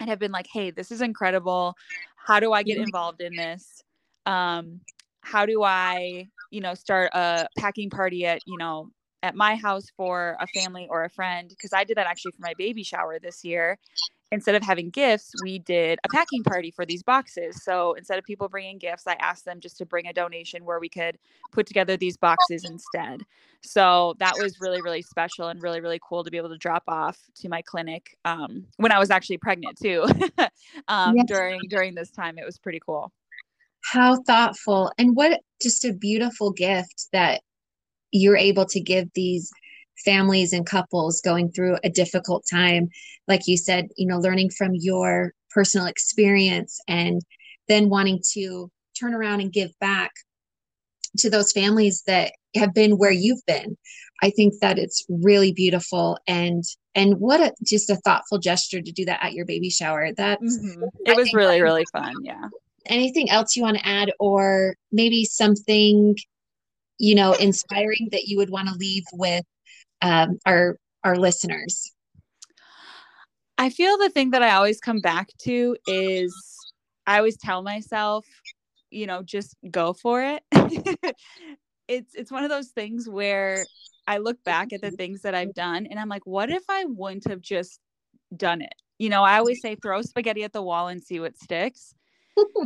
and 0.00 0.10
have 0.10 0.18
been 0.18 0.32
like, 0.32 0.48
hey, 0.52 0.72
this 0.72 0.90
is 0.90 1.00
incredible. 1.00 1.76
How 2.16 2.40
do 2.40 2.52
I 2.52 2.64
get 2.64 2.74
mm-hmm. 2.74 2.84
involved 2.84 3.20
in 3.20 3.36
this? 3.36 3.82
Um, 4.26 4.80
how 5.20 5.46
do 5.46 5.62
I, 5.62 6.26
you 6.50 6.60
know, 6.60 6.74
start 6.74 7.10
a 7.14 7.46
packing 7.56 7.90
party 7.90 8.26
at, 8.26 8.40
you 8.46 8.58
know, 8.58 8.90
at 9.22 9.34
my 9.34 9.54
house 9.54 9.86
for 9.96 10.36
a 10.40 10.46
family 10.48 10.86
or 10.90 11.04
a 11.04 11.10
friend 11.10 11.48
because 11.48 11.72
I 11.72 11.84
did 11.84 11.96
that 11.96 12.06
actually 12.06 12.32
for 12.32 12.42
my 12.42 12.54
baby 12.58 12.82
shower 12.82 13.18
this 13.18 13.44
year. 13.44 13.78
Instead 14.32 14.54
of 14.54 14.62
having 14.62 14.88
gifts, 14.88 15.30
we 15.42 15.58
did 15.58 15.98
a 16.04 16.08
packing 16.08 16.42
party 16.42 16.70
for 16.70 16.86
these 16.86 17.02
boxes. 17.02 17.62
So 17.64 17.92
instead 17.92 18.18
of 18.18 18.24
people 18.24 18.48
bringing 18.48 18.78
gifts, 18.78 19.06
I 19.06 19.12
asked 19.20 19.44
them 19.44 19.60
just 19.60 19.76
to 19.76 19.84
bring 19.84 20.06
a 20.06 20.12
donation 20.14 20.64
where 20.64 20.80
we 20.80 20.88
could 20.88 21.18
put 21.52 21.66
together 21.66 21.98
these 21.98 22.16
boxes 22.16 22.64
instead. 22.64 23.24
So 23.60 24.14
that 24.20 24.32
was 24.38 24.58
really, 24.58 24.80
really 24.80 25.02
special 25.02 25.48
and 25.48 25.62
really, 25.62 25.82
really 25.82 26.00
cool 26.02 26.24
to 26.24 26.30
be 26.30 26.38
able 26.38 26.48
to 26.48 26.56
drop 26.56 26.84
off 26.88 27.18
to 27.36 27.50
my 27.50 27.60
clinic 27.60 28.16
um, 28.24 28.64
when 28.78 28.90
I 28.90 28.98
was 28.98 29.10
actually 29.10 29.36
pregnant 29.36 29.76
too. 29.78 30.06
um, 30.88 31.14
yes. 31.14 31.26
During 31.26 31.60
during 31.68 31.94
this 31.94 32.10
time, 32.10 32.38
it 32.38 32.46
was 32.46 32.58
pretty 32.58 32.80
cool. 32.80 33.12
How 33.84 34.16
thoughtful 34.22 34.90
and 34.96 35.14
what 35.14 35.42
just 35.60 35.84
a 35.84 35.92
beautiful 35.92 36.52
gift 36.52 37.08
that 37.12 37.42
you're 38.12 38.36
able 38.36 38.66
to 38.66 38.80
give 38.80 39.08
these 39.14 39.50
families 40.04 40.52
and 40.52 40.66
couples 40.66 41.20
going 41.20 41.50
through 41.50 41.76
a 41.84 41.90
difficult 41.90 42.44
time 42.50 42.88
like 43.28 43.42
you 43.46 43.56
said 43.56 43.88
you 43.96 44.06
know 44.06 44.18
learning 44.18 44.50
from 44.50 44.72
your 44.74 45.32
personal 45.50 45.86
experience 45.86 46.80
and 46.88 47.20
then 47.68 47.88
wanting 47.88 48.20
to 48.32 48.70
turn 48.98 49.14
around 49.14 49.40
and 49.40 49.52
give 49.52 49.70
back 49.80 50.10
to 51.18 51.30
those 51.30 51.52
families 51.52 52.02
that 52.06 52.32
have 52.54 52.74
been 52.74 52.98
where 52.98 53.10
you've 53.10 53.44
been. 53.46 53.76
I 54.22 54.30
think 54.30 54.54
that 54.60 54.78
it's 54.78 55.04
really 55.08 55.52
beautiful 55.52 56.18
and 56.26 56.62
and 56.94 57.18
what 57.18 57.40
a 57.40 57.52
just 57.64 57.90
a 57.90 57.96
thoughtful 57.96 58.38
gesture 58.38 58.80
to 58.80 58.92
do 58.92 59.04
that 59.06 59.22
at 59.22 59.32
your 59.32 59.44
baby 59.44 59.70
shower. 59.70 60.12
That's 60.12 60.58
mm-hmm. 60.58 60.84
it 61.06 61.16
was 61.16 61.32
really 61.34 61.60
really 61.60 61.84
fun 61.92 62.14
yeah. 62.22 62.48
Anything 62.86 63.30
else 63.30 63.54
you 63.56 63.62
want 63.62 63.78
to 63.78 63.86
add 63.86 64.12
or 64.18 64.76
maybe 64.90 65.24
something 65.24 66.16
you 66.98 67.14
know 67.14 67.32
inspiring 67.34 68.08
that 68.12 68.24
you 68.24 68.36
would 68.36 68.50
want 68.50 68.68
to 68.68 68.74
leave 68.74 69.04
with 69.12 69.44
um, 70.02 70.38
our 70.46 70.76
our 71.04 71.16
listeners? 71.16 71.92
I 73.58 73.70
feel 73.70 73.96
the 73.98 74.10
thing 74.10 74.30
that 74.30 74.42
i 74.42 74.52
always 74.52 74.80
come 74.80 75.00
back 75.00 75.28
to 75.42 75.76
is 75.86 76.34
i 77.06 77.18
always 77.18 77.36
tell 77.36 77.62
myself 77.62 78.26
you 78.90 79.06
know 79.06 79.22
just 79.22 79.56
go 79.70 79.92
for 79.92 80.22
it. 80.22 80.42
It's 81.88 82.14
it's 82.14 82.30
one 82.30 82.44
of 82.44 82.48
those 82.48 82.68
things 82.68 83.08
where 83.08 83.66
i 84.06 84.18
look 84.18 84.42
back 84.44 84.72
at 84.72 84.80
the 84.80 84.92
things 84.92 85.22
that 85.22 85.34
i've 85.34 85.52
done 85.52 85.86
and 85.86 85.98
i'm 85.98 86.08
like 86.08 86.24
what 86.24 86.48
if 86.48 86.62
i 86.70 86.84
wouldn't 86.86 87.28
have 87.28 87.40
just 87.40 87.80
done 88.34 88.62
it? 88.62 88.72
You 88.98 89.10
know 89.10 89.22
i 89.22 89.36
always 89.36 89.60
say 89.60 89.74
throw 89.74 90.00
spaghetti 90.00 90.44
at 90.44 90.52
the 90.52 90.62
wall 90.62 90.88
and 90.88 91.02
see 91.02 91.20
what 91.20 91.36
sticks 91.36 91.92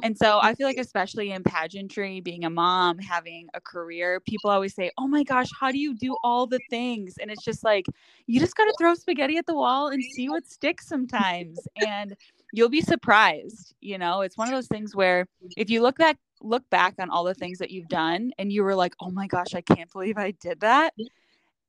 and 0.02 0.16
so 0.16 0.38
I 0.42 0.54
feel 0.54 0.66
like, 0.66 0.78
especially 0.78 1.32
in 1.32 1.42
pageantry, 1.42 2.20
being 2.20 2.44
a 2.44 2.50
mom, 2.50 2.98
having 2.98 3.48
a 3.54 3.60
career, 3.60 4.20
people 4.20 4.50
always 4.50 4.74
say, 4.74 4.90
Oh 4.98 5.06
my 5.06 5.22
gosh, 5.22 5.48
how 5.58 5.70
do 5.72 5.78
you 5.78 5.94
do 5.94 6.16
all 6.22 6.46
the 6.46 6.60
things? 6.70 7.14
And 7.18 7.30
it's 7.30 7.44
just 7.44 7.64
like, 7.64 7.86
you 8.26 8.40
just 8.40 8.56
got 8.56 8.64
to 8.64 8.74
throw 8.78 8.94
spaghetti 8.94 9.36
at 9.36 9.46
the 9.46 9.54
wall 9.54 9.88
and 9.88 10.02
see 10.04 10.28
what 10.28 10.46
sticks 10.46 10.86
sometimes. 10.86 11.66
And 11.76 12.16
you'll 12.52 12.68
be 12.68 12.80
surprised. 12.80 13.74
You 13.80 13.98
know, 13.98 14.20
it's 14.22 14.36
one 14.36 14.48
of 14.48 14.54
those 14.54 14.68
things 14.68 14.94
where 14.94 15.26
if 15.56 15.70
you 15.70 15.82
look 15.82 15.96
back, 15.96 16.18
look 16.42 16.68
back 16.70 16.94
on 16.98 17.10
all 17.10 17.24
the 17.24 17.34
things 17.34 17.58
that 17.58 17.70
you've 17.70 17.88
done 17.88 18.32
and 18.38 18.52
you 18.52 18.62
were 18.62 18.74
like, 18.74 18.94
Oh 19.00 19.10
my 19.10 19.26
gosh, 19.26 19.54
I 19.54 19.60
can't 19.60 19.92
believe 19.92 20.18
I 20.18 20.32
did 20.32 20.60
that 20.60 20.92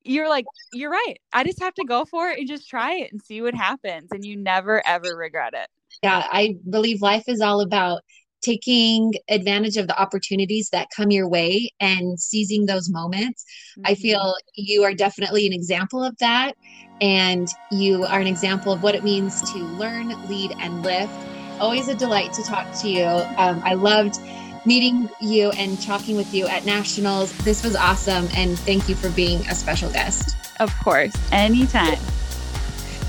you're 0.04 0.30
like, 0.30 0.46
you're 0.72 0.92
right. 0.92 1.18
I 1.34 1.44
just 1.44 1.60
have 1.62 1.74
to 1.76 1.84
go 1.84 2.06
for 2.06 2.30
it 2.30 2.40
and 2.40 2.48
just 2.48 2.70
try 2.70 2.94
it 2.94 3.12
and 3.12 3.22
see 3.22 3.42
what 3.42 3.54
happens. 3.54 4.10
And 4.12 4.26
you 4.26 4.38
never, 4.38 4.86
ever 4.88 5.16
regret 5.16 5.54
it. 5.54 5.68
Yeah, 6.04 6.24
I 6.30 6.56
believe 6.70 7.02
life 7.02 7.24
is 7.28 7.42
all 7.42 7.62
about 7.62 8.02
taking 8.42 9.14
advantage 9.30 9.78
of 9.78 9.88
the 9.88 10.00
opportunities 10.00 10.70
that 10.72 10.88
come 10.96 11.12
your 11.12 11.28
way 11.28 11.72
and 11.80 12.20
seizing 12.20 12.66
those 12.66 12.90
moments. 12.90 13.44
Mm-hmm. 13.78 13.92
I 13.92 13.96
feel 13.96 14.36
you 14.56 14.84
are 14.84 14.94
definitely 14.94 15.48
an 15.48 15.54
example 15.54 16.04
of 16.04 16.16
that. 16.20 16.54
And 17.02 17.48
you 17.72 18.06
are 18.06 18.20
an 18.20 18.28
example 18.28 18.72
of 18.72 18.82
what 18.82 18.96
it 18.96 19.04
means 19.04 19.42
to 19.52 19.60
learn, 19.60 20.10
lead, 20.28 20.54
and 20.60 20.84
lift. 20.84 21.14
Always 21.60 21.88
a 21.88 21.96
delight 21.96 22.34
to 22.34 22.44
talk 22.44 22.72
to 22.82 22.90
you. 22.90 23.06
Um, 23.06 23.62
I 23.64 23.74
loved 23.74 24.20
meeting 24.66 25.10
you 25.22 25.52
and 25.52 25.80
talking 25.82 26.16
with 26.18 26.34
you 26.34 26.48
at 26.48 26.66
Nationals. 26.66 27.36
This 27.40 27.64
was 27.64 27.76
awesome. 27.76 28.28
And 28.36 28.58
thank 28.60 28.90
you 28.90 28.96
for 28.96 29.10
being 29.12 29.42
a 29.48 29.56
special 29.56 29.92
guest. 29.92 30.36
Of 30.60 30.76
course, 30.80 31.14
anytime. 31.32 32.00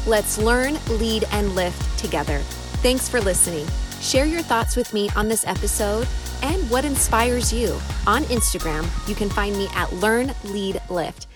Let's 0.07 0.39
learn, 0.39 0.79
lead, 0.89 1.25
and 1.33 1.55
lift 1.55 1.99
together. 1.99 2.43
Thanks 2.81 3.09
for 3.09 3.21
listening. 3.21 3.67
Share 4.01 4.25
your 4.25 4.43
thoughts 4.43 4.77
with 4.77 4.95
me 4.95 5.11
on 5.17 5.29
this 5.29 5.45
episode 5.45 6.07
and 6.43 6.71
what 6.71 6.85
inspires 6.85 7.53
you. 7.53 7.73
On 8.07 8.23
Instagram, 8.25 8.87
you 9.09 9.17
can 9.17 9.29
find 9.29 9.57
me 9.57 9.69
at 9.75 9.93
Learn 9.95 10.33
Lead 10.45 10.81
Lift. 10.89 11.27